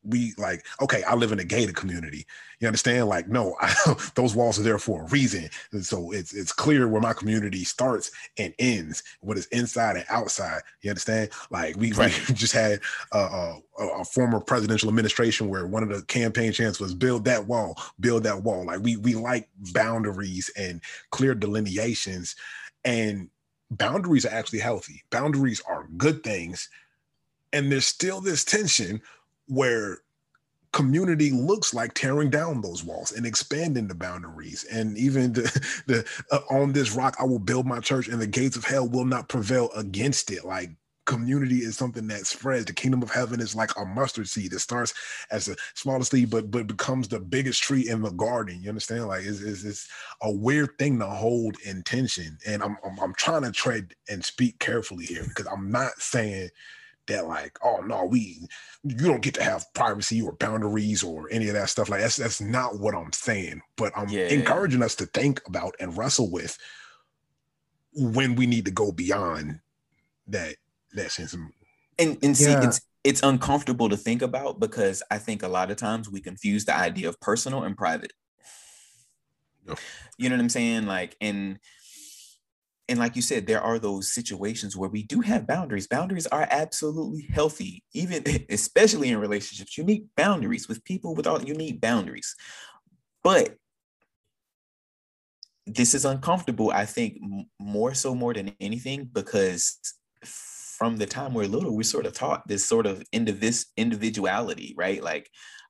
[0.03, 2.25] we like okay i live in a gated community.
[2.59, 3.07] You understand?
[3.07, 3.73] Like no I,
[4.15, 5.49] those walls are there for a reason.
[5.71, 10.05] And so it's it's clear where my community starts and ends what is inside and
[10.09, 10.61] outside.
[10.81, 11.29] You understand?
[11.49, 12.27] Like we, right.
[12.27, 12.79] we just had
[13.11, 17.45] a, a, a, former presidential administration where one of the campaign chants was build that
[17.45, 18.65] wall build that wall.
[18.65, 22.35] Like we we like boundaries and clear delineations
[22.85, 23.29] and
[23.71, 25.03] boundaries are actually healthy.
[25.09, 26.69] Boundaries are good things
[27.51, 29.01] and there's still this tension
[29.47, 29.99] where
[30.73, 34.65] community looks like tearing down those walls and expanding the boundaries.
[34.71, 35.43] And even the,
[35.87, 38.89] the uh, on this rock i will build my church and the gates of hell
[38.89, 40.43] will not prevail against it.
[40.43, 40.71] Like
[41.05, 42.65] community is something that spreads.
[42.65, 44.51] The kingdom of heaven is like a mustard seed.
[44.51, 44.93] That starts
[45.31, 48.61] as the smallest seed but but becomes the biggest tree in the garden.
[48.61, 49.07] You understand?
[49.07, 49.87] Like it's, it's, it's
[50.23, 52.37] a weird thing to hold intention.
[52.47, 56.49] And I'm, I'm i'm trying to tread and speak carefully here because i'm not saying
[57.07, 58.47] that like, oh no, we
[58.83, 61.89] you don't get to have privacy or boundaries or any of that stuff.
[61.89, 63.61] Like that's that's not what I'm saying.
[63.77, 64.27] But I'm yeah.
[64.27, 66.57] encouraging us to think about and wrestle with
[67.93, 69.59] when we need to go beyond
[70.27, 70.55] that
[70.93, 71.39] that sense of
[71.99, 72.65] and and see yeah.
[72.65, 76.65] it's it's uncomfortable to think about because I think a lot of times we confuse
[76.65, 78.13] the idea of personal and private.
[80.17, 80.85] You know what I'm saying?
[80.85, 81.59] Like, and
[82.93, 85.87] and like you said there are those situations where we do have boundaries.
[85.87, 89.79] Boundaries are absolutely healthy even especially in relationships.
[89.79, 92.35] You need boundaries with people without you need boundaries.
[93.23, 93.55] But
[95.65, 97.17] this is uncomfortable i think
[97.57, 99.79] more so more than anything because
[100.25, 105.01] from the time we're little we're sort of taught this sort of indivis- individuality right?
[105.01, 105.29] Like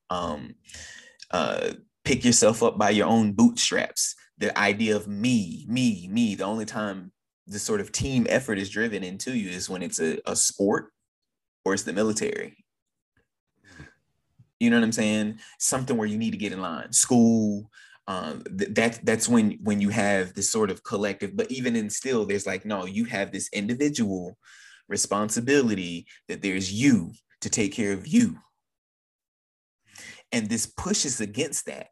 [0.10, 0.56] um
[1.30, 6.36] uh pick yourself up by your own bootstraps the idea of me, me, me.
[6.36, 7.14] The only time
[7.48, 10.92] the sort of team effort is driven into you is when it's a, a sport
[11.64, 12.66] or it's the military.
[14.60, 15.40] You know what I'm saying?
[15.60, 16.92] Something where you need to get in line.
[16.92, 17.70] School.
[18.06, 21.38] Um, th- that that's when when you have this sort of collective.
[21.38, 24.38] But even in still, there's like no, you have this individual
[24.90, 28.40] responsibility that there's you to take care of you,
[30.34, 31.88] and this pushes against that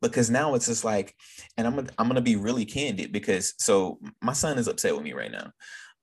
[0.00, 1.14] because now it's just like,
[1.56, 5.12] and I'm I'm gonna be really candid because so my son is upset with me
[5.12, 5.52] right now,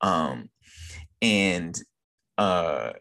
[0.01, 0.49] um,
[1.21, 1.77] and
[2.37, 2.93] uh,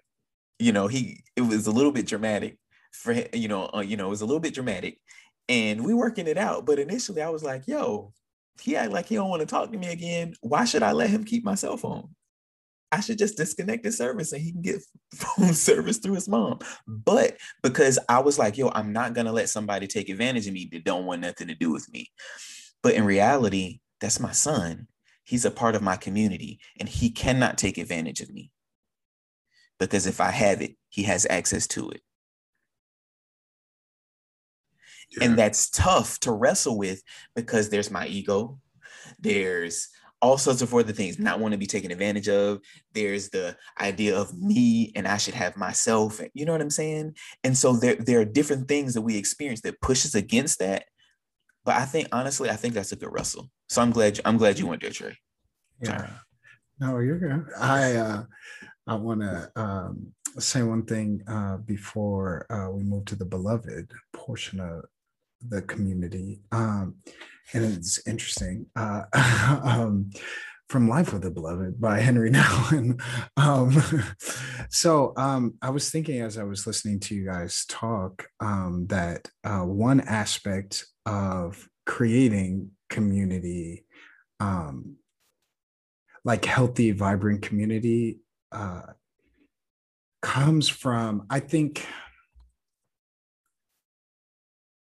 [0.59, 2.59] you know he it was a little bit dramatic
[2.93, 4.99] for you know uh, you know it was a little bit dramatic,
[5.49, 6.67] and we working it out.
[6.67, 8.13] But initially I was like, yo,
[8.61, 10.35] he act like he don't want to talk to me again.
[10.41, 12.11] Why should I let him keep my cell phone?
[12.93, 14.83] I should just disconnect the service and he can get
[15.15, 16.61] phone service through his mom.
[16.87, 20.69] But because I was like, yo, I'm not gonna let somebody take advantage of me
[20.73, 22.11] that don't want nothing to do with me.
[22.83, 24.87] But in reality, that's my son.
[25.25, 28.53] He's a part of my community and he cannot take advantage of me.
[29.79, 32.01] Because if I have it, he has access to it.
[35.11, 35.25] Yeah.
[35.25, 37.03] And that's tough to wrestle with
[37.35, 38.59] because there's my ego,
[39.19, 39.89] there's
[40.23, 42.61] all sorts of other things, not want to be taken advantage of.
[42.93, 46.21] There's the idea of me and I should have myself.
[46.21, 47.15] And, you know what I'm saying?
[47.45, 50.85] And so there, there are different things that we experience that pushes against that.
[51.65, 53.51] But I think honestly, I think that's a good wrestle.
[53.69, 55.17] So I'm glad you, I'm glad you went there, Trey.
[55.83, 55.99] Yeah.
[55.99, 56.11] Sorry.
[56.79, 57.47] No, you're good.
[57.59, 58.25] I uh
[58.87, 63.91] I want to um, say one thing uh, before uh, we move to the beloved
[64.13, 64.85] portion of
[65.47, 66.43] the community.
[66.53, 66.97] Um,
[67.53, 68.67] and it's interesting.
[68.77, 69.03] Uh,
[69.63, 70.11] um,
[70.69, 73.01] from Life of the Beloved by Henry Nouwen.
[73.37, 73.77] Um,
[74.71, 79.29] so um, I was thinking as I was listening to you guys talk um, that
[79.45, 83.85] uh, one aspect of creating community,
[84.41, 84.97] um,
[86.25, 88.19] like healthy, vibrant community,
[88.51, 88.83] uh,
[90.21, 91.87] comes from, I think,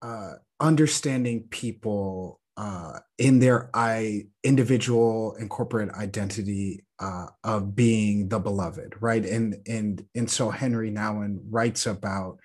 [0.06, 8.40] uh, understanding people uh, in their I individual and corporate identity uh, of being the
[8.40, 9.26] beloved, right?
[9.26, 12.38] And and and so Henry Nouwen writes about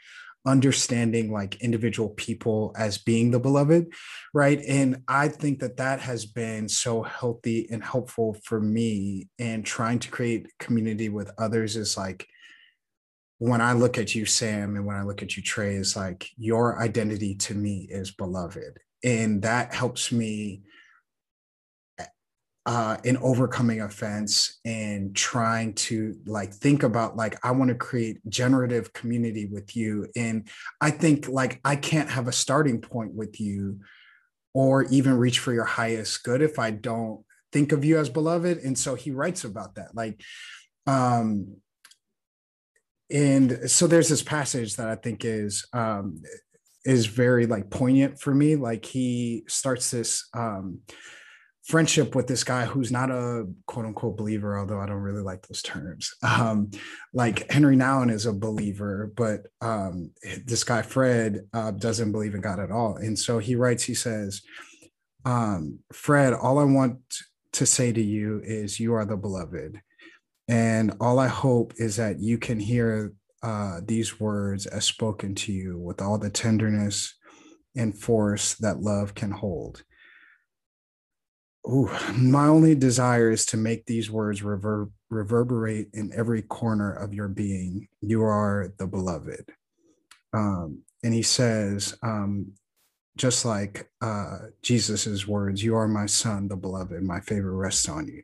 [0.46, 3.88] understanding like individual people as being the beloved,
[4.32, 4.60] right?
[4.66, 9.98] And I think that that has been so healthy and helpful for me in trying
[9.98, 11.76] to create community with others.
[11.76, 12.26] Is like
[13.40, 16.28] when I look at you, Sam, and when I look at you, Trey, is like
[16.36, 18.78] your identity to me is beloved.
[19.02, 20.60] And that helps me
[22.66, 28.18] uh, in overcoming offense and trying to like think about like i want to create
[28.28, 30.06] generative community with you.
[30.14, 30.46] And
[30.82, 33.80] i think like i can't have a starting point with you
[34.52, 38.58] or even reach for your highest good if i don't think of you as beloved.
[38.58, 40.20] And so he writes about that like
[40.86, 41.56] um
[43.12, 46.20] and so there's this passage that i think is um
[46.84, 48.56] is very like poignant for me.
[48.56, 50.80] Like he starts this um,
[51.64, 55.46] friendship with this guy who's not a quote unquote believer, although I don't really like
[55.46, 56.12] those terms.
[56.22, 56.70] Um,
[57.12, 60.12] like Henry Nouwen is a believer, but um,
[60.46, 62.96] this guy Fred uh, doesn't believe in God at all.
[62.96, 64.42] And so he writes, he says,
[65.24, 66.98] um, Fred, all I want
[67.52, 69.80] to say to you is you are the beloved.
[70.50, 75.52] And all I hope is that you can hear uh, these words as spoken to
[75.52, 77.14] you with all the tenderness
[77.76, 79.84] and force that love can hold.
[81.68, 87.14] Ooh, my only desire is to make these words rever- reverberate in every corner of
[87.14, 87.86] your being.
[88.00, 89.52] You are the beloved.
[90.32, 92.54] Um, and he says, um,
[93.16, 98.08] just like uh, Jesus's words, you are my son, the beloved, my favor rests on
[98.08, 98.22] you.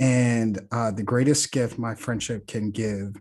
[0.00, 3.14] And uh, the greatest gift my friendship can give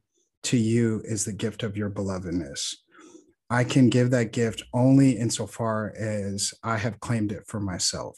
[0.44, 2.74] to you is the gift of your belovedness.
[3.50, 8.16] I can give that gift only insofar as I have claimed it for myself.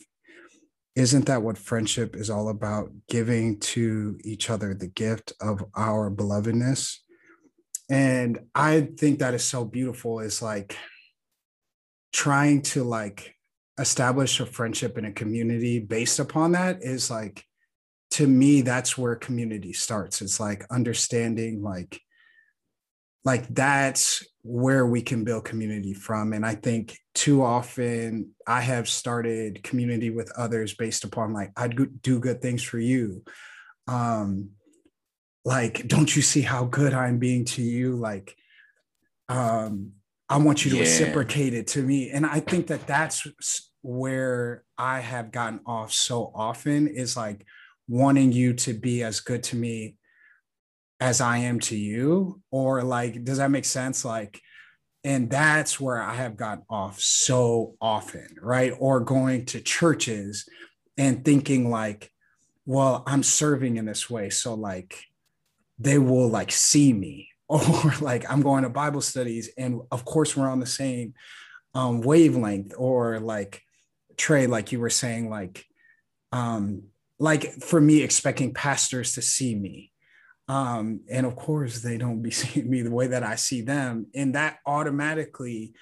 [0.96, 2.92] Isn't that what friendship is all about?
[3.10, 6.98] Giving to each other the gift of our belovedness.
[7.90, 10.20] And I think that is so beautiful.
[10.20, 10.78] Is like
[12.14, 13.36] trying to like
[13.80, 17.46] establish a friendship in a community based upon that is like
[18.12, 20.22] to me that's where community starts.
[20.22, 22.00] It's like understanding like
[23.24, 26.34] like that's where we can build community from.
[26.34, 31.68] And i think too often i have started community with others based upon like i
[31.68, 33.24] do good things for you.
[33.88, 34.52] Um
[35.44, 37.96] like don't you see how good i'm being to you?
[37.96, 38.36] Like
[39.30, 39.94] um
[40.28, 40.84] i want you to yeah.
[40.84, 42.10] reciprocate it to me.
[42.10, 43.26] And i think that that's
[43.84, 47.46] where i have gotten off so often is like
[47.88, 49.96] wanting you to be as good to me
[51.00, 52.42] as I am to you?
[52.52, 54.06] Or like, does that make sense?
[54.06, 54.42] Like,
[55.04, 58.74] and that's where I have gotten off so often, right?
[58.78, 60.48] Or going to churches
[60.98, 62.12] and thinking like,
[62.66, 64.30] well, I'm serving in this way.
[64.30, 65.04] So like
[65.80, 67.28] they will like see me.
[67.52, 71.16] Or like I'm going to Bible studies and of course we're on the same
[71.74, 73.62] um wavelength or like
[74.16, 75.66] Trey, like you were saying, like
[76.32, 76.84] um
[77.22, 79.92] like for me expecting pastors to see me
[80.52, 84.08] um, and of course, they don't be seeing me the way that I see them.
[84.14, 85.74] And that automatically,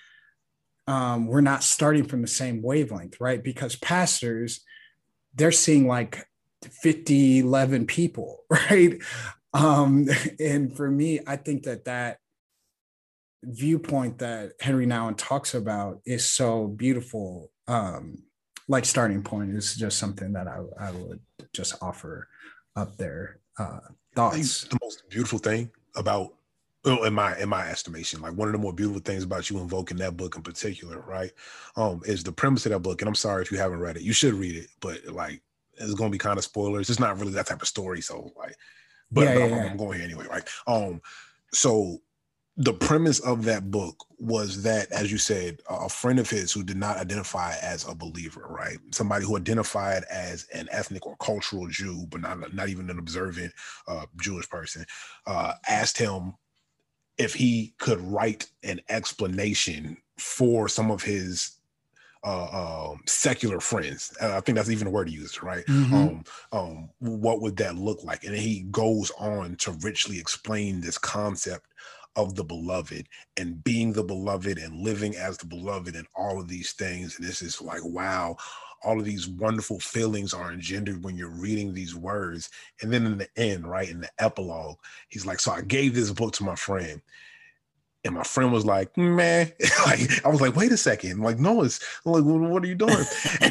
[0.87, 3.43] um, we're not starting from the same wavelength, right?
[3.43, 4.61] Because pastors,
[5.33, 6.23] they're seeing like
[6.83, 9.01] 50, 11 people, right?
[9.53, 10.07] Um,
[10.39, 12.17] and for me, I think that that
[13.41, 17.49] viewpoint that Henry Nouwen talks about is so beautiful.
[17.67, 18.23] Um,
[18.69, 21.19] like starting point is just something that I, I would
[21.51, 22.29] just offer
[22.75, 23.39] up there.
[23.57, 23.79] Uh,
[24.15, 24.63] Thoughts?
[24.65, 26.35] the most beautiful thing about
[26.85, 29.59] well, in my in my estimation, like one of the more beautiful things about you
[29.59, 31.31] invoking that book in particular, right?
[31.75, 33.01] Um, is the premise of that book.
[33.01, 35.41] And I'm sorry if you haven't read it, you should read it, but like
[35.77, 36.89] it's gonna be kind of spoilers.
[36.89, 38.55] It's not really that type of story, so like,
[39.11, 39.71] but, yeah, but yeah, I'm, yeah.
[39.71, 40.47] I'm, going here anyway, right?
[40.67, 41.01] Um,
[41.51, 41.99] so
[42.59, 46.61] the premise of that book was that, as you said, a friend of his who
[46.61, 48.77] did not identify as a believer, right?
[48.91, 53.53] Somebody who identified as an ethnic or cultural Jew, but not not even an observant
[53.87, 54.85] uh, Jewish person,
[55.25, 56.33] uh, asked him
[57.17, 61.59] if he could write an explanation for some of his
[62.25, 64.13] uh, um, secular friends.
[64.21, 65.65] I think that's even a word he used, right?
[65.65, 65.95] Mm-hmm.
[65.95, 68.25] Um, um, what would that look like?
[68.25, 71.65] And he goes on to richly explain this concept
[72.23, 73.07] of the beloved
[73.37, 77.17] and being the beloved and living as the beloved and all of these things.
[77.17, 78.37] And this is like, wow,
[78.83, 82.49] all of these wonderful feelings are engendered when you're reading these words.
[82.81, 84.77] And then in the end, right, in the epilogue,
[85.09, 87.01] he's like, So I gave this book to my friend.
[88.05, 89.51] And my friend was like, man,
[89.85, 91.11] like I was like, wait a second.
[91.11, 93.05] I'm like, no, it's I'm like, what are you doing?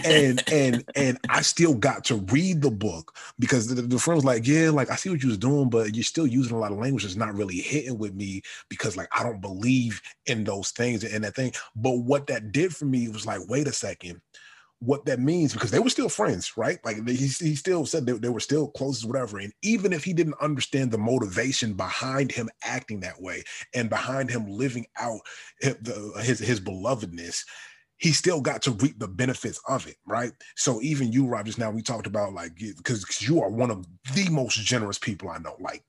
[0.04, 4.24] and and and I still got to read the book because the, the, friend was
[4.24, 6.72] like, yeah, like I see what you was doing, but you're still using a lot
[6.72, 10.70] of language that's not really hitting with me because like I don't believe in those
[10.70, 11.52] things and that thing.
[11.76, 14.20] But what that did for me was like, wait a second
[14.80, 16.78] what that means because they were still friends, right?
[16.84, 19.38] Like he, he still said they, they were still close, whatever.
[19.38, 23.42] And even if he didn't understand the motivation behind him acting that way
[23.74, 25.20] and behind him living out
[25.60, 27.42] his, his belovedness,
[27.98, 30.32] he still got to reap the benefits of it, right?
[30.56, 33.84] So even you, Rob, just now we talked about like because you are one of
[34.14, 35.82] the most generous people I know, like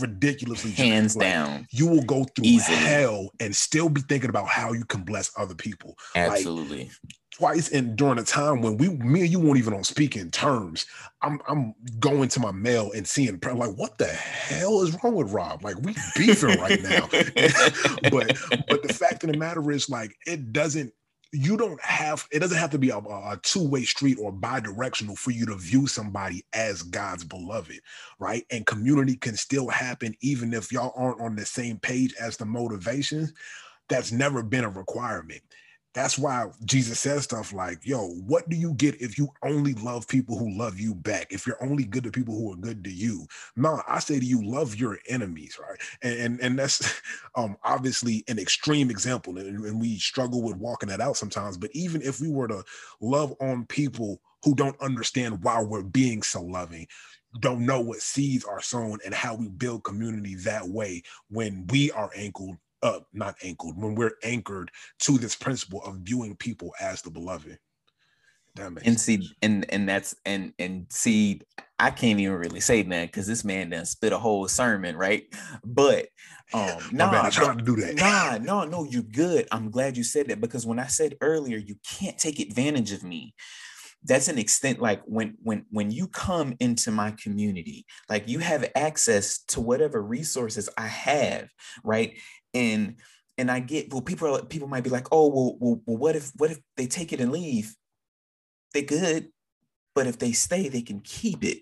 [0.00, 1.66] ridiculously hands like, down.
[1.70, 2.76] You will go through Easily.
[2.76, 5.96] hell and still be thinking about how you can bless other people.
[6.14, 6.84] Absolutely.
[6.84, 6.92] Like,
[7.38, 10.86] twice and during a time when we me and you won't even on speaking terms
[11.22, 15.30] i'm i'm going to my mail and seeing like what the hell is wrong with
[15.30, 17.06] rob like we beefing right now
[18.10, 18.36] but
[18.68, 20.92] but the fact of the matter is like it doesn't
[21.32, 25.30] you don't have it doesn't have to be a, a, two-way street or bi-directional for
[25.30, 27.80] you to view somebody as god's beloved
[28.18, 28.44] right?
[28.50, 32.46] And community can still happen even if y'all aren't on the same page as the
[32.46, 33.32] motivations.
[33.88, 35.42] That's never been a requirement
[35.94, 40.06] that's why Jesus says stuff like, yo, what do you get if you only love
[40.06, 41.28] people who love you back?
[41.30, 43.26] If you're only good to people who are good to you?
[43.56, 45.78] No, I say to you, love your enemies, right?
[46.02, 47.00] And and, and that's
[47.34, 51.56] um obviously an extreme example, and, and we struggle with walking that out sometimes.
[51.56, 52.64] But even if we were to
[53.00, 56.86] love on people who don't understand why we're being so loving,
[57.40, 61.90] don't know what seeds are sown and how we build community that way when we
[61.92, 64.70] are anchored uh, not anchored, when we're anchored
[65.00, 67.58] to this principle of viewing people as the beloved.
[68.54, 71.42] That makes and see, and and that's and and see,
[71.78, 75.24] I can't even really say that because this man done spit a whole sermon, right?
[75.64, 76.08] But
[76.54, 77.96] um nah, bad, I try to do that.
[77.96, 79.46] Nah, no, no, you're good.
[79.52, 83.04] I'm glad you said that because when I said earlier, you can't take advantage of
[83.04, 83.34] me
[84.04, 88.70] that's an extent like when when when you come into my community like you have
[88.76, 91.48] access to whatever resources i have
[91.82, 92.16] right
[92.58, 92.96] and
[93.38, 96.16] and I get well, people are, people might be like, oh, well, well, well, what
[96.16, 97.74] if what if they take it and leave?
[98.74, 99.28] They could,
[99.94, 101.58] but if they stay, they can keep it.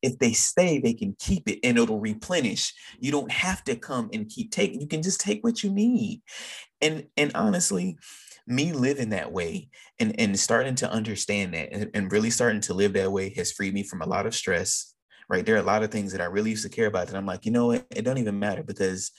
[0.00, 2.72] If they stay, they can keep it and it'll replenish.
[3.00, 4.80] You don't have to come and keep taking.
[4.80, 6.22] You can just take what you need.
[6.80, 7.98] And and honestly,
[8.46, 12.74] me living that way and, and starting to understand that and, and really starting to
[12.74, 14.94] live that way has freed me from a lot of stress
[15.28, 15.44] right?
[15.44, 17.26] There are a lot of things that I really used to care about that I'm
[17.26, 17.86] like, you know what?
[17.90, 19.10] It don't even matter because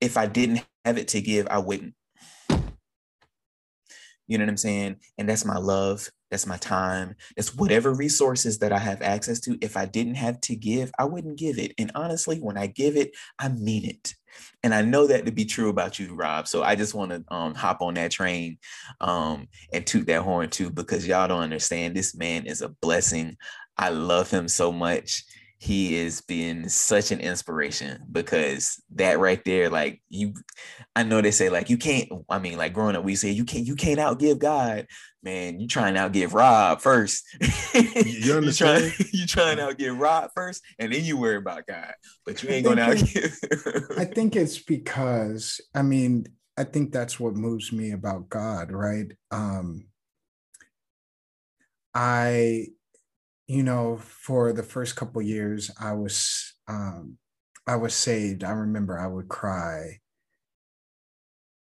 [0.00, 1.94] if I didn't have it to give, I wouldn't.
[4.26, 4.96] You know what I'm saying?
[5.18, 6.08] And that's my love.
[6.30, 7.14] That's my time.
[7.36, 9.58] That's whatever resources that I have access to.
[9.60, 11.72] If I didn't have to give, I wouldn't give it.
[11.78, 14.14] And honestly, when I give it, I mean it.
[14.62, 16.48] And I know that to be true about you, Rob.
[16.48, 18.58] So I just want to um, hop on that train
[19.00, 21.94] um, and toot that horn too, because y'all don't understand.
[21.94, 23.36] This man is a blessing.
[23.78, 25.24] I love him so much.
[25.58, 30.34] He is being such an inspiration because that right there, like you,
[30.94, 32.10] I know they say like you can't.
[32.28, 34.86] I mean, like growing up, we say you can't, you can't outgive God.
[35.26, 37.24] Man, you trying to outgive Rob first.
[37.74, 38.84] You understand?
[38.84, 41.92] you trying, you trying to outgive Rob first, and then you worry about God.
[42.24, 43.98] But you ain't gonna outgive.
[43.98, 49.12] I think it's because I mean, I think that's what moves me about God, right?
[49.32, 49.88] Um,
[51.92, 52.68] I
[53.48, 57.18] you know, for the first couple years, I was um,
[57.66, 58.44] I was saved.
[58.44, 59.98] I remember I would cry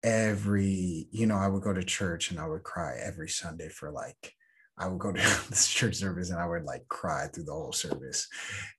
[0.04, 3.92] every, you know, I would go to church and I would cry every Sunday for
[3.92, 4.34] like
[4.78, 7.72] I would go to this church service and I would like cry through the whole
[7.72, 8.28] service.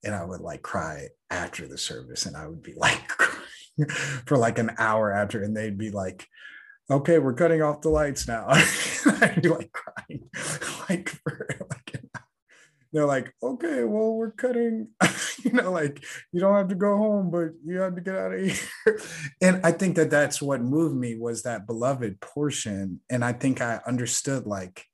[0.03, 3.89] And I would like cry after the service and I would be like crying
[4.27, 6.27] for like an hour after and they'd be like,
[6.91, 8.47] okay, we're cutting off the lights now.
[8.51, 10.29] I'd be like crying
[10.89, 11.49] like for
[12.95, 14.86] they're like, okay, well, we're cutting,
[15.42, 18.32] you know, like you don't have to go home, but you have to get out
[18.32, 19.01] of here.
[19.42, 23.01] and I think that that's what moved me was that beloved portion.
[23.11, 24.84] And I think I understood like,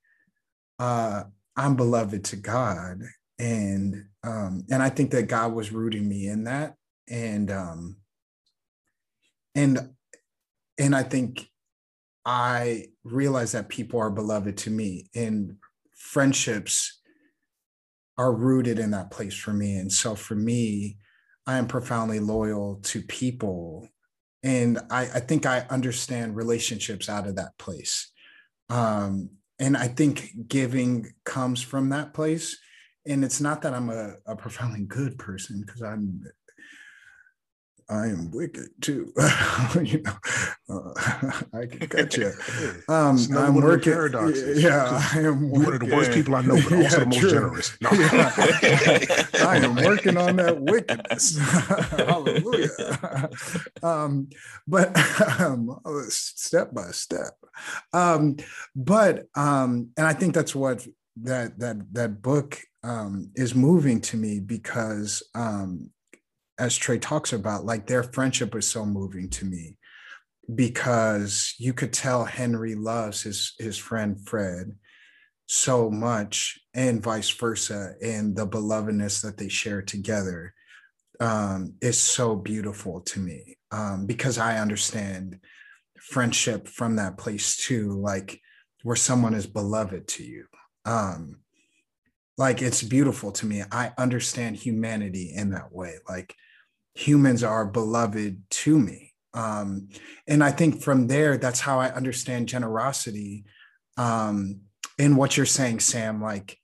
[0.78, 1.24] uh,
[1.59, 3.03] I'm beloved to God.
[3.38, 6.76] And, um, and I think that God was rooting me in that.
[7.07, 7.96] And, um,
[9.55, 9.90] and,
[10.78, 11.51] and I think
[12.24, 15.57] I realized that people are beloved to me and
[15.94, 16.99] friendships
[18.20, 19.76] are rooted in that place for me.
[19.76, 20.98] And so for me,
[21.46, 23.88] I am profoundly loyal to people.
[24.42, 28.12] And I, I think I understand relationships out of that place.
[28.68, 32.58] Um, and I think giving comes from that place.
[33.06, 36.22] And it's not that I'm a, a profoundly good person because I'm
[37.91, 39.12] I am wicked too.
[39.82, 40.12] you know,
[40.68, 42.32] uh, I can cut you.
[42.88, 43.93] Um, I'm working.
[43.93, 44.62] Paradoxes.
[44.62, 45.51] Yeah, I am.
[45.51, 47.30] One of the worst people I know, but also the most true.
[47.30, 47.76] generous.
[47.80, 47.91] No.
[47.93, 49.47] Yeah.
[49.47, 51.38] I am working on that wickedness.
[51.38, 53.30] Hallelujah.
[53.82, 54.28] Um,
[54.66, 54.97] but
[55.41, 57.34] um, step by step.
[57.93, 58.36] Um,
[58.74, 60.86] but um, and I think that's what
[61.22, 65.91] that that that book um, is moving to me because um,
[66.61, 69.76] as Trey talks about, like their friendship was so moving to me
[70.54, 74.74] because you could tell Henry loves his his friend Fred
[75.46, 80.54] so much and vice versa and the belovedness that they share together
[81.18, 85.40] um, is so beautiful to me um, because i understand
[85.98, 88.40] friendship from that place too like
[88.84, 90.44] where someone is beloved to you
[90.84, 91.40] um,
[92.40, 93.62] like it's beautiful to me.
[93.70, 96.34] I understand humanity in that way like
[97.01, 99.14] humans are beloved to me.
[99.32, 99.88] Um,
[100.28, 103.44] and I think from there, that's how I understand generosity.
[103.96, 104.62] Um,
[104.98, 106.59] and what you're saying, Sam, like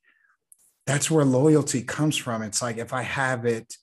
[0.86, 2.42] that's where loyalty comes from.
[2.42, 3.74] It's like if I have it,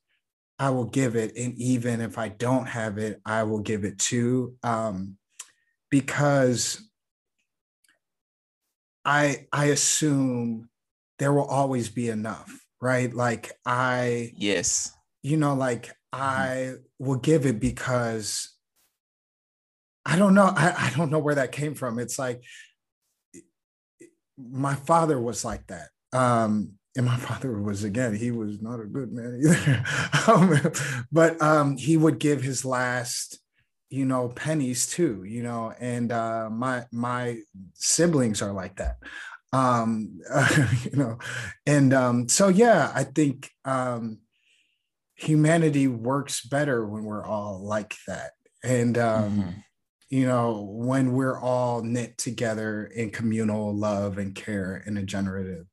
[0.59, 1.35] I will give it.
[1.35, 4.55] And even if I don't have it, I will give it too.
[4.61, 5.17] Um,
[5.89, 6.87] because
[9.03, 10.69] I I assume
[11.17, 13.11] there will always be enough, right?
[13.13, 14.93] Like I yes,
[15.23, 15.91] you know, like.
[16.13, 18.55] I will give it because
[20.05, 20.45] I don't know.
[20.55, 21.97] I, I don't know where that came from.
[21.97, 22.43] It's like
[24.37, 25.89] my father was like that.
[26.11, 29.83] Um, and my father was again, he was not a good man either.
[30.31, 30.71] um,
[31.11, 33.39] but um, he would give his last,
[33.89, 37.39] you know, pennies too, you know, and uh, my my
[37.73, 38.97] siblings are like that.
[39.51, 41.17] Um, uh, you know,
[41.65, 44.19] and um, so yeah, I think um,
[45.15, 48.31] humanity works better when we're all like that.
[48.63, 49.49] And, um, mm-hmm.
[50.09, 55.65] you know, when we're all knit together in communal love and care in a generative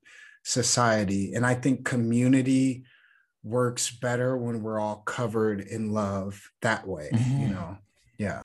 [0.45, 1.35] society.
[1.35, 2.85] And I think community
[3.43, 7.43] works better when we're all covered in love that way, mm-hmm.
[7.43, 7.79] you know?
[8.19, 8.43] Yeah.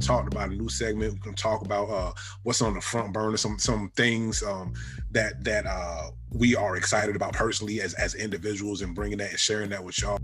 [0.00, 1.14] Talked about a new segment.
[1.14, 4.74] We're gonna talk about uh, what's on the front burner, some some things um,
[5.10, 9.38] that that uh, we are excited about personally as as individuals, and bringing that and
[9.38, 10.18] sharing that with y'all.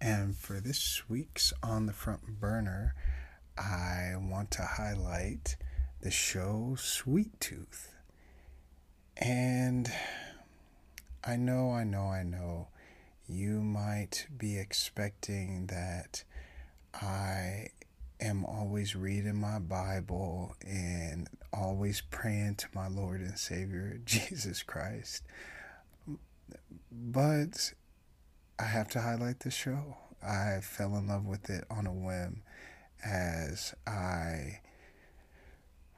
[0.00, 2.94] And for this week's on the front burner,
[3.56, 5.56] I want to highlight
[6.02, 7.94] the show Sweet Tooth.
[9.16, 9.90] And
[11.24, 12.68] I know, I know, I know
[13.28, 16.24] you might be expecting that
[16.92, 17.68] I
[18.20, 25.24] am always reading my Bible and always praying to my Lord and Savior, Jesus Christ.
[26.92, 27.72] But
[28.58, 29.96] I have to highlight the show.
[30.22, 32.42] I fell in love with it on a whim
[33.04, 34.60] as I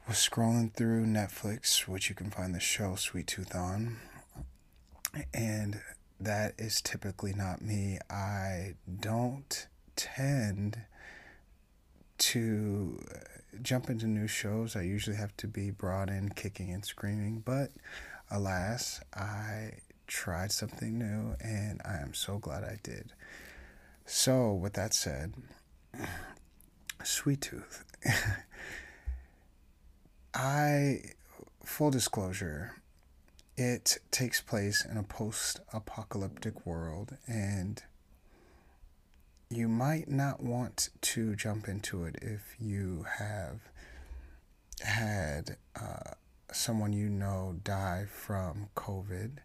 [0.08, 3.98] was scrolling through Netflix, which you can find the show Sweet Tooth on.
[5.32, 5.80] And
[6.20, 7.98] that is typically not me.
[8.10, 10.80] I don't tend
[12.18, 13.18] to uh,
[13.62, 14.76] jump into new shows.
[14.76, 17.70] I usually have to be brought in kicking and screaming, but
[18.30, 19.72] alas, I
[20.06, 23.12] tried something new and I am so glad I did.
[24.04, 25.34] So, with that said,
[27.04, 27.84] Sweet Tooth.
[30.34, 31.00] I,
[31.64, 32.74] full disclosure,
[33.56, 37.82] it takes place in a post apocalyptic world, and
[39.48, 43.60] you might not want to jump into it if you have
[44.82, 46.12] had uh,
[46.52, 49.38] someone you know die from COVID.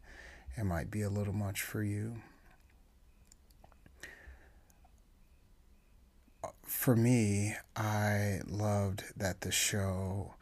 [0.57, 2.17] It might be a little much for you.
[6.71, 10.33] for me, I loved that the show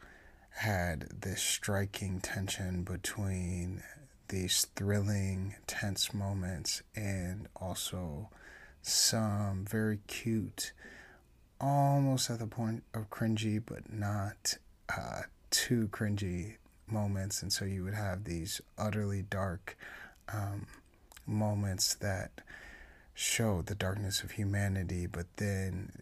[0.50, 3.82] had this striking tension between
[4.28, 8.28] these thrilling, tense moments and also
[8.82, 10.72] some very cute,
[11.60, 14.56] almost at the point of cringy, but not
[14.96, 17.42] uh, too cringy moments.
[17.42, 19.76] And so you would have these utterly dark
[20.32, 20.66] um,
[21.26, 22.40] moments that
[23.14, 25.92] showed the darkness of humanity, but then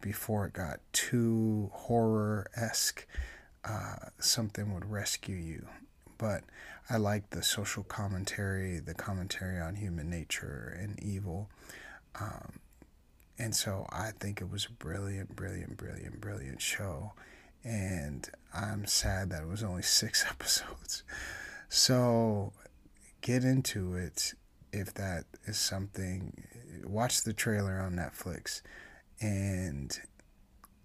[0.00, 3.06] before it got too horror esque,
[3.64, 5.66] uh, something would rescue you.
[6.18, 6.44] But
[6.88, 11.48] I like the social commentary, the commentary on human nature and evil.
[12.20, 12.60] Um,
[13.38, 17.12] and so I think it was a brilliant, brilliant, brilliant, brilliant show.
[17.64, 21.02] And I'm sad that it was only six episodes.
[21.68, 22.52] So
[23.20, 24.34] get into it
[24.72, 26.44] if that is something.
[26.84, 28.62] Watch the trailer on Netflix.
[29.20, 29.98] And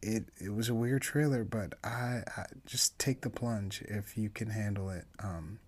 [0.06, 4.30] it it was a weird trailer, but I, I just take the plunge if you
[4.30, 5.06] can handle it.
[5.20, 5.60] Um,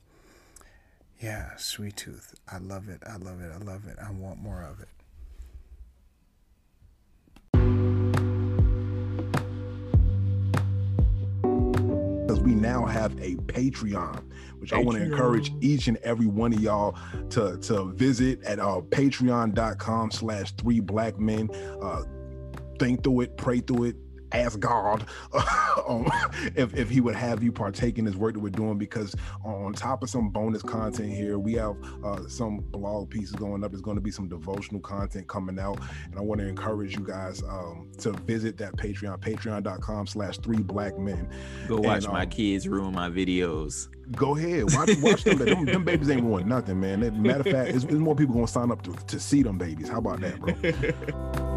[1.20, 2.36] yeah, Sweet Tooth.
[2.52, 3.02] I love it.
[3.06, 3.52] I love it.
[3.52, 3.98] I love it.
[4.00, 4.88] I want more of it.
[12.28, 14.22] because we now have a Patreon,
[14.60, 14.78] which Patreon.
[14.78, 16.96] I want to encourage each and every one of y'all
[17.32, 21.50] to to visit at uh, patreon.com slash three black men.
[21.82, 22.04] Uh,
[22.78, 23.96] think through it, pray through it,
[24.32, 25.06] ask God
[25.88, 26.10] um,
[26.56, 29.74] if, if he would have you partake in this work that we're doing because on
[29.74, 33.72] top of some bonus content here, we have uh, some blog pieces going up.
[33.72, 35.80] There's going to be some devotional content coming out.
[36.06, 40.62] And I want to encourage you guys um, to visit that Patreon, patreon.com slash three
[40.62, 41.30] black men.
[41.68, 43.88] Go watch and, um, my kids ruin my videos.
[44.14, 44.74] Go ahead.
[44.74, 45.38] Watch, watch them.
[45.40, 45.66] them.
[45.66, 45.84] them.
[45.84, 47.22] babies ain't ruin nothing, man.
[47.22, 49.90] Matter of fact, it's more people going to sign up to, to see them babies.
[49.90, 51.54] How about that, bro?